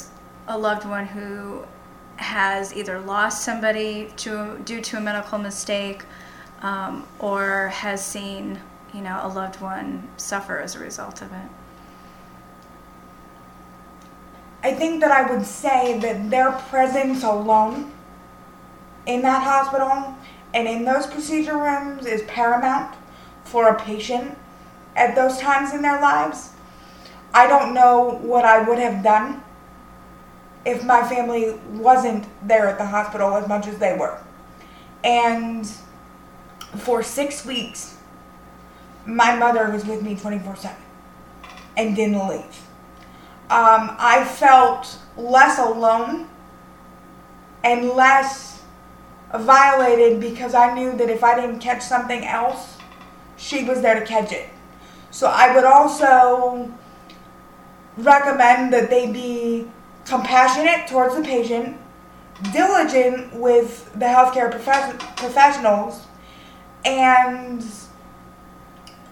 a 0.49 0.57
loved 0.57 0.87
one 0.87 1.07
who 1.07 1.65
has 2.17 2.75
either 2.75 3.01
lost 3.01 3.45
somebody 3.45 4.11
to, 4.17 4.59
due 4.65 4.81
to 4.81 4.99
a 4.99 5.01
medical 5.01 5.39
mistake 5.39 6.05
um, 6.63 7.07
or 7.19 7.69
has 7.69 8.05
seen 8.05 8.59
you 8.95 9.01
know 9.01 9.21
a 9.23 9.29
loved 9.29 9.61
one 9.61 10.09
suffer 10.17 10.59
as 10.59 10.75
a 10.75 10.79
result 10.79 11.23
of 11.23 11.33
it? 11.33 11.49
I 14.63 14.75
think 14.75 15.01
that 15.01 15.11
I 15.11 15.31
would 15.31 15.47
say 15.47 15.99
that 16.01 16.31
their 16.31 16.53
presence 16.53 17.23
alone 17.23 17.93
in 19.07 19.23
that 19.23 19.43
hospital 19.43 20.15
and 20.53 20.69
in 20.69 20.85
those 20.85 21.07
procedure 21.07 21.57
rooms 21.57 22.07
is 22.07 22.23
paramount 22.23 22.95
for 23.45 23.69
a 23.69 23.81
patient 23.81 24.37
at 24.97 25.15
those 25.15 25.39
times 25.39 25.73
in 25.73 25.83
their 25.83 26.01
lives. 26.01 26.51
I 27.33 27.47
don't 27.47 27.73
know 27.73 28.19
what 28.23 28.45
I 28.45 28.61
would 28.69 28.79
have 28.79 29.03
done 29.03 29.43
if 30.67 30.85
my 30.85 31.09
family 31.09 31.59
wasn't 31.71 32.27
there 32.47 32.67
at 32.67 32.77
the 32.77 32.87
hospital 32.87 33.35
as 33.35 33.49
much 33.49 33.67
as 33.67 33.79
they 33.79 33.97
were. 33.97 34.19
And 35.03 35.67
for 36.77 37.03
six 37.03 37.47
weeks, 37.47 37.97
my 39.07 39.35
mother 39.37 39.71
was 39.71 39.85
with 39.87 40.03
me 40.03 40.17
24 40.17 40.57
7 40.57 40.77
and 41.77 41.97
didn't 41.97 42.29
leave. 42.29 42.61
um, 43.51 43.97
I 43.99 44.25
felt 44.25 44.99
less 45.17 45.59
alone 45.59 46.29
and 47.65 47.89
less 47.91 48.63
violated 49.35 50.21
because 50.21 50.55
I 50.55 50.75
knew 50.75 50.97
that 50.97 51.09
if 51.11 51.23
I 51.25 51.35
didn't 51.41 51.61
catch 51.61 51.83
something 51.83 52.25
else, 52.25 52.79
she 53.37 53.65
was 53.65 53.81
there 53.83 53.99
to 53.99 54.07
catch 54.07 54.33
it. 54.33 54.49
So 55.11 55.27
I 55.29 55.55
would 55.55 55.65
also 55.65 56.71
recommend 57.97 58.73
that 58.73 58.91
they 58.91 59.11
be 59.13 59.69
compassionate 60.07 60.89
towards 60.89 61.17
the 61.17 61.23
patient, 61.23 61.77
diligent 62.53 63.35
with 63.35 63.93
the 63.95 64.07
healthcare 64.07 64.51
prof- 64.51 64.99
professionals, 65.17 66.07
and 66.85 67.63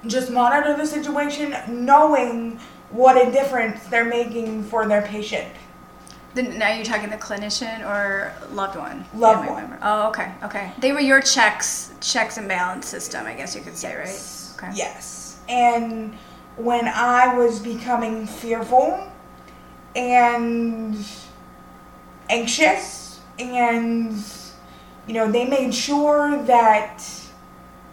just 0.08 0.30
monitor 0.30 0.76
the 0.76 0.86
situation, 0.86 1.54
knowing 1.68 2.58
what 2.90 3.16
a 3.16 3.30
difference 3.30 3.84
they're 3.86 4.04
making 4.04 4.64
for 4.64 4.86
their 4.86 5.02
patient. 5.02 5.46
Now 6.34 6.72
you're 6.72 6.84
talking 6.84 7.10
the 7.10 7.16
clinician 7.16 7.80
or 7.88 8.32
loved 8.52 8.76
one? 8.76 9.04
Loved 9.14 9.40
Family 9.40 9.52
one. 9.52 9.62
member. 9.70 9.78
Oh, 9.82 10.08
okay, 10.08 10.32
okay. 10.44 10.72
They 10.78 10.92
were 10.92 11.00
your 11.00 11.20
checks, 11.20 11.92
checks 12.00 12.36
and 12.38 12.46
balance 12.46 12.86
system, 12.86 13.26
I 13.26 13.34
guess 13.34 13.54
you 13.56 13.62
could 13.62 13.76
say, 13.76 13.88
Yes. 13.90 14.54
right? 14.60 14.68
Okay. 14.68 14.76
Yes. 14.78 15.40
And 15.48 16.14
when 16.56 16.86
I 16.86 17.36
was 17.36 17.58
becoming 17.58 18.26
fearful 18.26 19.10
and 19.96 20.96
anxious, 22.30 23.20
and 23.38 24.12
you 25.06 25.14
know, 25.14 25.30
they 25.30 25.44
made 25.46 25.74
sure 25.74 26.40
that 26.44 27.02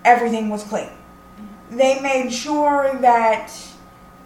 everything 0.03 0.49
was 0.49 0.63
clean. 0.63 0.89
They 1.69 1.99
made 1.99 2.31
sure 2.31 2.97
that 3.01 3.51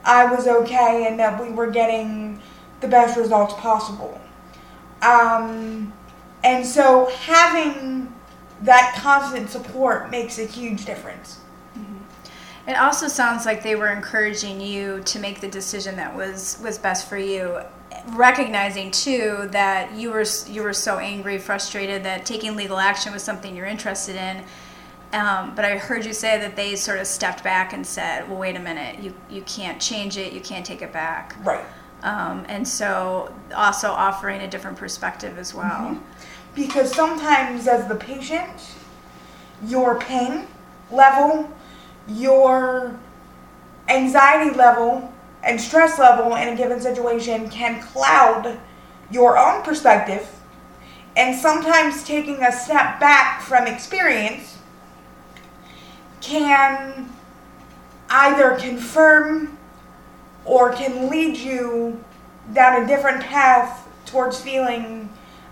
I 0.03 0.25
was 0.25 0.47
okay 0.47 1.07
and 1.07 1.19
that 1.19 1.41
we 1.41 1.49
were 1.49 1.69
getting 1.71 2.41
the 2.81 2.87
best 2.87 3.17
results 3.17 3.53
possible. 3.55 4.19
Um, 5.01 5.93
and 6.43 6.65
so 6.65 7.09
having 7.21 8.13
that 8.61 8.95
constant 9.01 9.49
support 9.49 10.09
makes 10.11 10.37
a 10.39 10.45
huge 10.45 10.85
difference. 10.85 11.39
It 12.69 12.77
also 12.77 13.07
sounds 13.07 13.47
like 13.47 13.63
they 13.63 13.75
were 13.75 13.87
encouraging 13.87 14.61
you 14.61 15.01
to 15.05 15.17
make 15.17 15.41
the 15.41 15.47
decision 15.47 15.95
that 15.95 16.15
was 16.15 16.59
was 16.63 16.77
best 16.77 17.09
for 17.09 17.17
you, 17.17 17.61
recognizing 18.09 18.91
too 18.91 19.49
that 19.51 19.95
you 19.95 20.11
were 20.11 20.25
you 20.47 20.61
were 20.61 20.73
so 20.73 20.99
angry, 20.99 21.39
frustrated 21.39 22.03
that 22.03 22.27
taking 22.27 22.55
legal 22.55 22.77
action 22.77 23.11
was 23.11 23.23
something 23.23 23.55
you're 23.55 23.65
interested 23.65 24.15
in. 24.15 24.43
Um, 25.12 25.55
but 25.55 25.66
I 25.66 25.78
heard 25.78 26.05
you 26.05 26.14
say 26.14 26.38
that 26.39 26.55
they 26.55 26.76
sort 26.76 26.99
of 26.99 27.07
stepped 27.07 27.43
back 27.43 27.74
and 27.74 27.86
said, 27.86 28.30
"Well, 28.30 28.38
wait 28.38 28.55
a 28.55 28.60
minute. 28.60 28.99
You 28.99 29.14
you 29.30 29.41
can't 29.43 29.82
change 29.82 30.18
it. 30.18 30.34
You 30.34 30.41
can't 30.41 30.66
take 30.66 30.82
it 30.82 30.93
back." 30.93 31.36
Right. 31.43 31.66
Um, 32.03 32.45
and 32.47 32.68
so 32.68 33.34
also 33.55 33.89
offering 33.89 34.41
a 34.41 34.47
different 34.47 34.78
perspective 34.78 35.38
as 35.38 35.53
well. 35.53 35.97
Because 36.55 36.93
sometimes, 36.93 37.68
as 37.68 37.88
the 37.88 37.95
patient, 37.95 38.76
your 39.66 39.99
pain 39.99 40.47
level, 40.91 41.51
your 42.07 42.97
anxiety 43.88 44.55
level, 44.55 45.12
and 45.43 45.60
stress 45.60 45.97
level 45.97 46.36
in 46.36 46.49
a 46.49 46.55
given 46.55 46.80
situation 46.80 47.49
can 47.49 47.82
cloud 47.82 48.60
your 49.10 49.38
own 49.38 49.64
perspective. 49.64 50.28
And 51.18 51.38
sometimes 51.38 52.03
taking 52.03 52.43
a 52.43 52.51
step 52.51 52.99
back 52.99 53.41
from 53.41 53.66
experience 53.66 54.59
can 56.22 57.09
either 58.09 58.55
confirm 58.57 59.57
or 60.45 60.74
can 60.74 61.09
lead 61.09 61.38
you 61.38 62.03
down 62.53 62.84
a 62.84 62.88
different 62.88 63.22
path 63.24 63.88
towards 64.05 64.41
feeling 64.41 65.09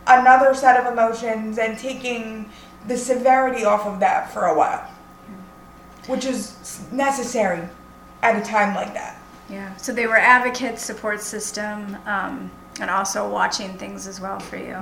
another 0.08 0.54
set 0.54 0.84
of 0.84 0.92
emotions 0.92 1.58
and 1.60 1.78
taking 1.78 2.50
the 2.88 2.98
severity 2.98 3.66
off 3.66 3.86
of 3.86 4.00
that 4.00 4.32
for 4.32 4.46
a 4.46 4.58
while, 4.58 4.90
which 6.08 6.26
is 6.26 6.82
necessary 6.92 7.68
at 8.24 8.42
a 8.42 8.46
time 8.46 8.74
like 8.74 8.94
that. 8.94 9.20
Yeah. 9.50 9.76
So 9.78 9.94
they 9.94 10.08
were 10.08 10.18
advocates, 10.18 10.84
support 10.84 11.22
system, 11.22 11.98
um, 12.06 12.50
and 12.80 12.90
also 12.90 13.30
watching 13.30 13.78
things 13.78 14.08
as 14.08 14.20
well 14.20 14.40
for 14.40 14.58
you. 14.58 14.76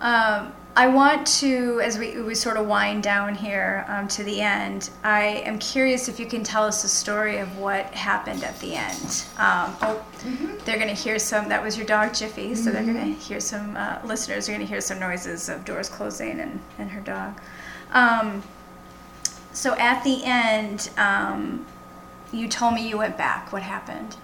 Um, 0.00 0.52
I 0.78 0.88
want 0.88 1.26
to, 1.38 1.80
as 1.82 1.98
we, 1.98 2.20
we 2.20 2.34
sort 2.34 2.58
of 2.58 2.66
wind 2.66 3.02
down 3.02 3.34
here 3.34 3.86
um, 3.88 4.06
to 4.08 4.22
the 4.22 4.42
end, 4.42 4.90
I 5.02 5.42
am 5.46 5.58
curious 5.58 6.06
if 6.06 6.20
you 6.20 6.26
can 6.26 6.44
tell 6.44 6.64
us 6.64 6.84
a 6.84 6.88
story 6.88 7.38
of 7.38 7.56
what 7.56 7.86
happened 7.94 8.44
at 8.44 8.60
the 8.60 8.74
end. 8.74 9.24
Um, 9.38 9.74
oh, 9.80 10.04
they're 10.66 10.76
going 10.76 10.94
to 10.94 10.94
hear 10.94 11.18
some, 11.18 11.48
that 11.48 11.62
was 11.62 11.78
your 11.78 11.86
dog 11.86 12.12
Jiffy, 12.12 12.54
so 12.54 12.70
they're 12.70 12.84
going 12.84 13.14
to 13.14 13.18
hear 13.18 13.40
some, 13.40 13.74
uh, 13.74 14.00
listeners 14.04 14.50
are 14.50 14.52
going 14.52 14.60
to 14.60 14.70
hear 14.70 14.82
some 14.82 15.00
noises 15.00 15.48
of 15.48 15.64
doors 15.64 15.88
closing 15.88 16.40
and, 16.40 16.60
and 16.78 16.90
her 16.90 17.00
dog. 17.00 17.40
Um, 17.92 18.42
so 19.54 19.74
at 19.78 20.04
the 20.04 20.24
end, 20.24 20.90
um, 20.98 21.64
you 22.32 22.48
told 22.48 22.74
me 22.74 22.86
you 22.86 22.98
went 22.98 23.16
back. 23.16 23.50
What 23.50 23.62
happened? 23.62 24.16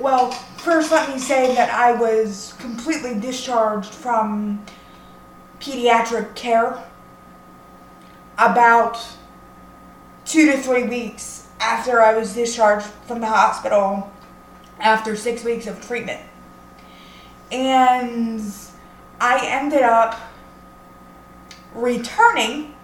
Well, 0.00 0.30
first 0.30 0.90
let 0.90 1.10
me 1.10 1.18
say 1.18 1.54
that 1.54 1.68
I 1.68 1.92
was 1.92 2.54
completely 2.58 3.20
discharged 3.20 3.92
from 3.92 4.64
pediatric 5.60 6.34
care 6.34 6.82
about 8.38 8.98
two 10.24 10.50
to 10.52 10.56
three 10.56 10.84
weeks 10.84 11.48
after 11.60 12.00
I 12.00 12.16
was 12.16 12.34
discharged 12.34 12.86
from 13.06 13.20
the 13.20 13.26
hospital 13.26 14.10
after 14.78 15.14
six 15.16 15.44
weeks 15.44 15.66
of 15.66 15.86
treatment. 15.86 16.22
And 17.52 18.42
I 19.20 19.46
ended 19.46 19.82
up 19.82 20.18
returning 21.74 22.74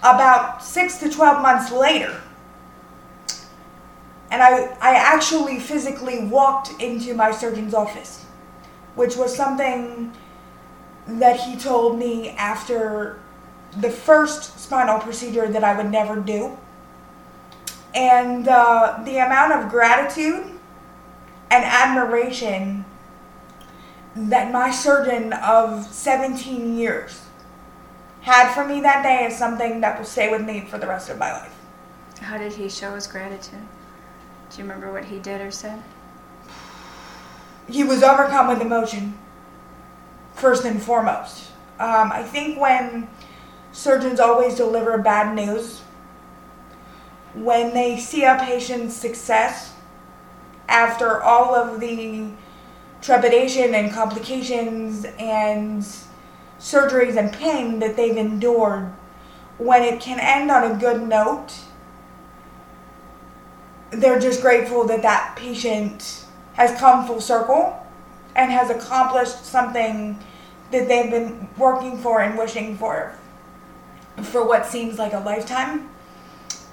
about 0.00 0.64
six 0.64 0.98
to 0.98 1.08
12 1.08 1.40
months 1.40 1.70
later. 1.70 2.20
And 4.32 4.42
I, 4.42 4.62
I 4.80 4.94
actually 4.94 5.60
physically 5.60 6.24
walked 6.24 6.80
into 6.80 7.12
my 7.12 7.32
surgeon's 7.32 7.74
office, 7.74 8.24
which 8.94 9.14
was 9.14 9.36
something 9.36 10.10
that 11.06 11.38
he 11.38 11.54
told 11.54 11.98
me 11.98 12.30
after 12.30 13.20
the 13.78 13.90
first 13.90 14.58
spinal 14.58 14.98
procedure 15.00 15.48
that 15.48 15.62
I 15.62 15.76
would 15.76 15.90
never 15.90 16.18
do. 16.18 16.56
And 17.94 18.48
uh, 18.48 19.02
the 19.04 19.18
amount 19.18 19.52
of 19.52 19.70
gratitude 19.70 20.58
and 21.50 21.64
admiration 21.66 22.86
that 24.16 24.50
my 24.50 24.70
surgeon 24.70 25.34
of 25.34 25.84
17 25.84 26.78
years 26.78 27.20
had 28.22 28.54
for 28.54 28.66
me 28.66 28.80
that 28.80 29.02
day 29.02 29.26
is 29.26 29.36
something 29.36 29.82
that 29.82 29.98
will 29.98 30.06
stay 30.06 30.30
with 30.30 30.40
me 30.40 30.62
for 30.62 30.78
the 30.78 30.86
rest 30.86 31.10
of 31.10 31.18
my 31.18 31.32
life. 31.32 31.54
How 32.22 32.38
did 32.38 32.54
he 32.54 32.70
show 32.70 32.94
his 32.94 33.06
gratitude? 33.06 33.66
Do 34.52 34.58
you 34.58 34.64
remember 34.64 34.92
what 34.92 35.06
he 35.06 35.18
did 35.18 35.40
or 35.40 35.50
said? 35.50 35.82
He 37.70 37.84
was 37.84 38.02
overcome 38.02 38.48
with 38.48 38.60
emotion, 38.60 39.16
first 40.34 40.66
and 40.66 40.82
foremost. 40.82 41.50
Um, 41.78 42.12
I 42.12 42.22
think 42.22 42.60
when 42.60 43.08
surgeons 43.72 44.20
always 44.20 44.54
deliver 44.54 44.98
bad 44.98 45.34
news, 45.34 45.80
when 47.34 47.72
they 47.72 47.96
see 47.98 48.24
a 48.24 48.36
patient's 48.38 48.94
success 48.94 49.72
after 50.68 51.22
all 51.22 51.54
of 51.54 51.80
the 51.80 52.28
trepidation 53.00 53.74
and 53.74 53.90
complications 53.90 55.06
and 55.18 55.82
surgeries 56.60 57.16
and 57.16 57.32
pain 57.32 57.78
that 57.78 57.96
they've 57.96 58.18
endured, 58.18 58.92
when 59.56 59.82
it 59.82 59.98
can 59.98 60.20
end 60.20 60.50
on 60.50 60.70
a 60.70 60.78
good 60.78 61.00
note, 61.08 61.54
they're 63.92 64.20
just 64.20 64.40
grateful 64.40 64.86
that 64.86 65.02
that 65.02 65.36
patient 65.36 66.24
has 66.54 66.78
come 66.78 67.06
full 67.06 67.20
circle 67.20 67.78
and 68.34 68.50
has 68.50 68.70
accomplished 68.70 69.44
something 69.44 70.18
that 70.70 70.88
they've 70.88 71.10
been 71.10 71.48
working 71.56 71.98
for 71.98 72.20
and 72.20 72.38
wishing 72.38 72.76
for 72.76 73.14
for 74.22 74.46
what 74.46 74.66
seems 74.66 74.98
like 74.98 75.12
a 75.12 75.18
lifetime. 75.20 75.88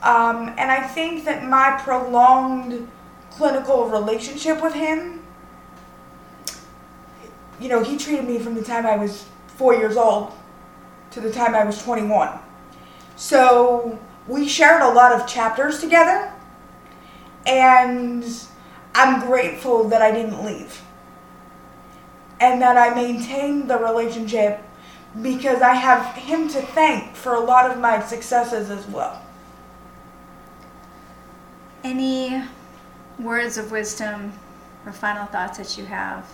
Um, 0.01 0.49
and 0.57 0.71
I 0.71 0.87
think 0.87 1.25
that 1.25 1.45
my 1.45 1.79
prolonged 1.83 2.89
clinical 3.31 3.89
relationship 3.89 4.61
with 4.61 4.73
him, 4.73 5.21
you 7.59 7.67
know, 7.67 7.83
he 7.83 7.97
treated 7.97 8.25
me 8.25 8.39
from 8.39 8.55
the 8.55 8.63
time 8.63 8.85
I 8.85 8.95
was 8.95 9.25
four 9.47 9.75
years 9.75 9.97
old 9.97 10.31
to 11.11 11.19
the 11.19 11.31
time 11.31 11.55
I 11.55 11.65
was 11.65 11.81
21. 11.83 12.39
So 13.15 13.99
we 14.27 14.47
shared 14.47 14.81
a 14.81 14.89
lot 14.89 15.11
of 15.11 15.27
chapters 15.27 15.79
together, 15.79 16.31
and 17.49 18.23
I'm 18.93 19.25
grateful 19.25 19.89
that 19.89 20.01
I 20.01 20.11
didn't 20.11 20.45
leave 20.45 20.81
and 22.39 22.61
that 22.61 22.77
I 22.77 22.93
maintained 22.93 23.69
the 23.69 23.77
relationship 23.77 24.61
because 25.21 25.61
I 25.61 25.73
have 25.73 26.15
him 26.15 26.47
to 26.49 26.61
thank 26.61 27.15
for 27.15 27.33
a 27.33 27.39
lot 27.39 27.69
of 27.69 27.79
my 27.79 28.01
successes 28.01 28.69
as 28.69 28.87
well. 28.87 29.21
Any 31.83 32.43
words 33.17 33.57
of 33.57 33.71
wisdom 33.71 34.33
or 34.85 34.91
final 34.91 35.25
thoughts 35.25 35.57
that 35.57 35.77
you 35.77 35.85
have? 35.85 36.25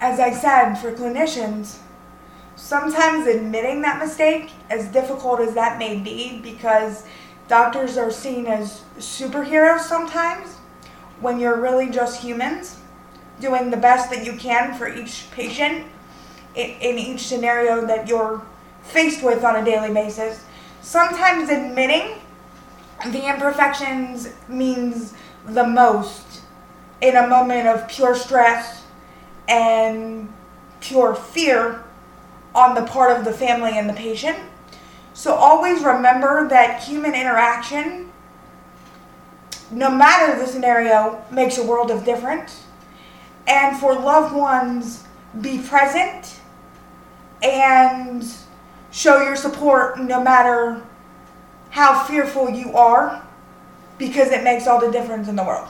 As 0.00 0.20
I 0.20 0.32
said, 0.32 0.74
for 0.74 0.92
clinicians, 0.92 1.78
sometimes 2.54 3.26
admitting 3.26 3.82
that 3.82 3.98
mistake, 3.98 4.52
as 4.70 4.86
difficult 4.88 5.40
as 5.40 5.54
that 5.54 5.78
may 5.78 5.98
be, 5.98 6.40
because 6.40 7.04
doctors 7.48 7.96
are 7.96 8.10
seen 8.10 8.46
as 8.46 8.82
superheroes 8.98 9.80
sometimes, 9.80 10.54
when 11.20 11.40
you're 11.40 11.60
really 11.60 11.90
just 11.90 12.22
humans 12.22 12.78
doing 13.40 13.70
the 13.70 13.76
best 13.76 14.10
that 14.10 14.24
you 14.24 14.34
can 14.34 14.76
for 14.76 14.88
each 14.88 15.26
patient 15.32 15.86
in, 16.54 16.70
in 16.80 16.98
each 16.98 17.20
scenario 17.20 17.86
that 17.86 18.08
you're 18.08 18.42
faced 18.82 19.22
with 19.22 19.44
on 19.44 19.56
a 19.56 19.64
daily 19.64 19.92
basis. 19.92 20.44
Sometimes 20.80 21.48
admitting 21.50 22.18
the 23.06 23.28
imperfections 23.28 24.28
means 24.48 25.14
the 25.46 25.66
most 25.66 26.42
in 27.00 27.16
a 27.16 27.26
moment 27.26 27.68
of 27.68 27.88
pure 27.88 28.14
stress 28.14 28.84
and 29.48 30.32
pure 30.80 31.14
fear 31.14 31.82
on 32.54 32.74
the 32.74 32.82
part 32.82 33.16
of 33.16 33.24
the 33.24 33.32
family 33.32 33.72
and 33.78 33.88
the 33.88 33.94
patient. 33.94 34.38
So 35.14 35.34
always 35.34 35.82
remember 35.82 36.48
that 36.48 36.82
human 36.82 37.14
interaction, 37.14 38.12
no 39.70 39.90
matter 39.90 40.38
the 40.38 40.46
scenario, 40.46 41.24
makes 41.30 41.58
a 41.58 41.66
world 41.66 41.90
of 41.90 42.04
difference. 42.04 42.64
And 43.46 43.78
for 43.78 43.94
loved 43.94 44.34
ones, 44.34 45.04
be 45.40 45.58
present 45.58 46.38
and 47.42 48.24
show 48.90 49.22
your 49.22 49.36
support 49.36 49.98
no 49.98 50.22
matter 50.22 50.82
how 51.70 52.04
fearful 52.04 52.50
you 52.50 52.74
are 52.74 53.22
because 53.98 54.30
it 54.30 54.44
makes 54.44 54.66
all 54.66 54.80
the 54.80 54.90
difference 54.90 55.28
in 55.28 55.36
the 55.36 55.44
world. 55.44 55.68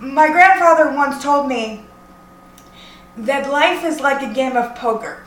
My 0.00 0.28
grandfather 0.28 0.94
once 0.94 1.22
told 1.22 1.48
me 1.48 1.84
that 3.16 3.50
life 3.50 3.84
is 3.84 4.00
like 4.00 4.22
a 4.22 4.32
game 4.32 4.56
of 4.56 4.74
poker. 4.74 5.24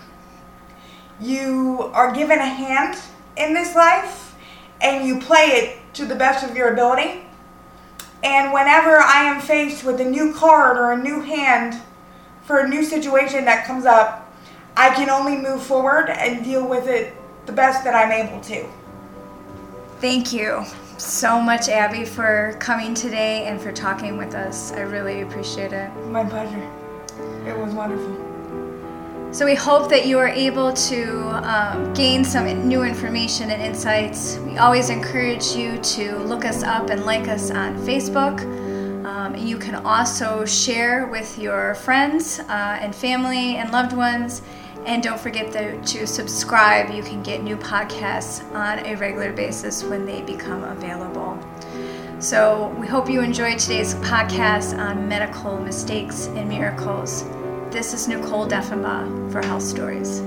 You 1.19 1.89
are 1.93 2.13
given 2.13 2.39
a 2.39 2.45
hand 2.45 2.97
in 3.37 3.53
this 3.53 3.75
life 3.75 4.35
and 4.81 5.07
you 5.07 5.19
play 5.19 5.45
it 5.45 5.93
to 5.95 6.05
the 6.05 6.15
best 6.15 6.47
of 6.47 6.55
your 6.55 6.73
ability. 6.73 7.21
And 8.23 8.51
whenever 8.51 8.97
I 8.97 9.23
am 9.23 9.39
faced 9.39 9.83
with 9.83 10.01
a 10.01 10.05
new 10.05 10.33
card 10.33 10.77
or 10.77 10.91
a 10.91 10.97
new 10.97 11.21
hand 11.21 11.81
for 12.43 12.59
a 12.59 12.67
new 12.67 12.83
situation 12.83 13.45
that 13.45 13.65
comes 13.65 13.85
up, 13.85 14.33
I 14.75 14.89
can 14.89 15.09
only 15.09 15.37
move 15.37 15.63
forward 15.63 16.09
and 16.09 16.43
deal 16.43 16.67
with 16.67 16.87
it 16.87 17.13
the 17.45 17.53
best 17.53 17.83
that 17.83 17.93
I'm 17.93 18.11
able 18.11 18.41
to. 18.41 18.67
Thank 19.99 20.33
you 20.33 20.65
so 20.97 21.39
much, 21.39 21.69
Abbie, 21.69 22.05
for 22.05 22.57
coming 22.59 22.93
today 22.93 23.45
and 23.45 23.61
for 23.61 23.71
talking 23.71 24.17
with 24.17 24.33
us. 24.33 24.71
I 24.73 24.81
really 24.81 25.21
appreciate 25.21 25.71
it. 25.71 25.89
My 26.07 26.25
pleasure. 26.25 26.84
It 27.45 27.57
was 27.57 27.73
wonderful. 27.73 28.15
So, 29.31 29.45
we 29.45 29.55
hope 29.55 29.89
that 29.89 30.05
you 30.05 30.17
are 30.17 30.29
able 30.29 30.71
to 30.71 31.29
um, 31.45 31.93
gain 31.93 32.23
some 32.23 32.45
new 32.67 32.83
information 32.83 33.51
and 33.51 33.61
insights. 33.61 34.37
We 34.37 34.57
always 34.57 34.89
encourage 34.89 35.47
you 35.47 35.77
to 35.77 36.17
look 36.19 36.45
us 36.45 36.63
up 36.63 36.89
and 36.89 37.05
like 37.05 37.27
us 37.27 37.51
on 37.51 37.75
Facebook. 37.79 38.39
Um, 39.05 39.35
you 39.35 39.57
can 39.57 39.75
also 39.85 40.45
share 40.45 41.05
with 41.07 41.37
your 41.37 41.75
friends 41.75 42.39
uh, 42.39 42.79
and 42.81 42.95
family 42.95 43.57
and 43.57 43.71
loved 43.71 43.93
ones. 43.93 44.41
And 44.85 45.01
don't 45.01 45.19
forget 45.19 45.51
to, 45.53 45.81
to 45.81 46.07
subscribe. 46.07 46.93
You 46.93 47.03
can 47.03 47.23
get 47.23 47.43
new 47.43 47.57
podcasts 47.57 48.43
on 48.53 48.79
a 48.85 48.95
regular 48.95 49.33
basis 49.33 49.83
when 49.83 50.05
they 50.05 50.21
become 50.21 50.63
available. 50.63 51.39
So, 52.25 52.75
we 52.79 52.87
hope 52.87 53.07
you 53.07 53.21
enjoyed 53.21 53.59
today's 53.59 53.93
podcast 53.93 54.75
on 54.79 55.07
medical 55.07 55.59
mistakes 55.59 56.25
and 56.25 56.49
miracles. 56.49 57.23
This 57.69 57.93
is 57.93 58.07
Nicole 58.07 58.47
Defenbaugh 58.47 59.31
for 59.31 59.45
Health 59.45 59.61
Stories. 59.61 60.23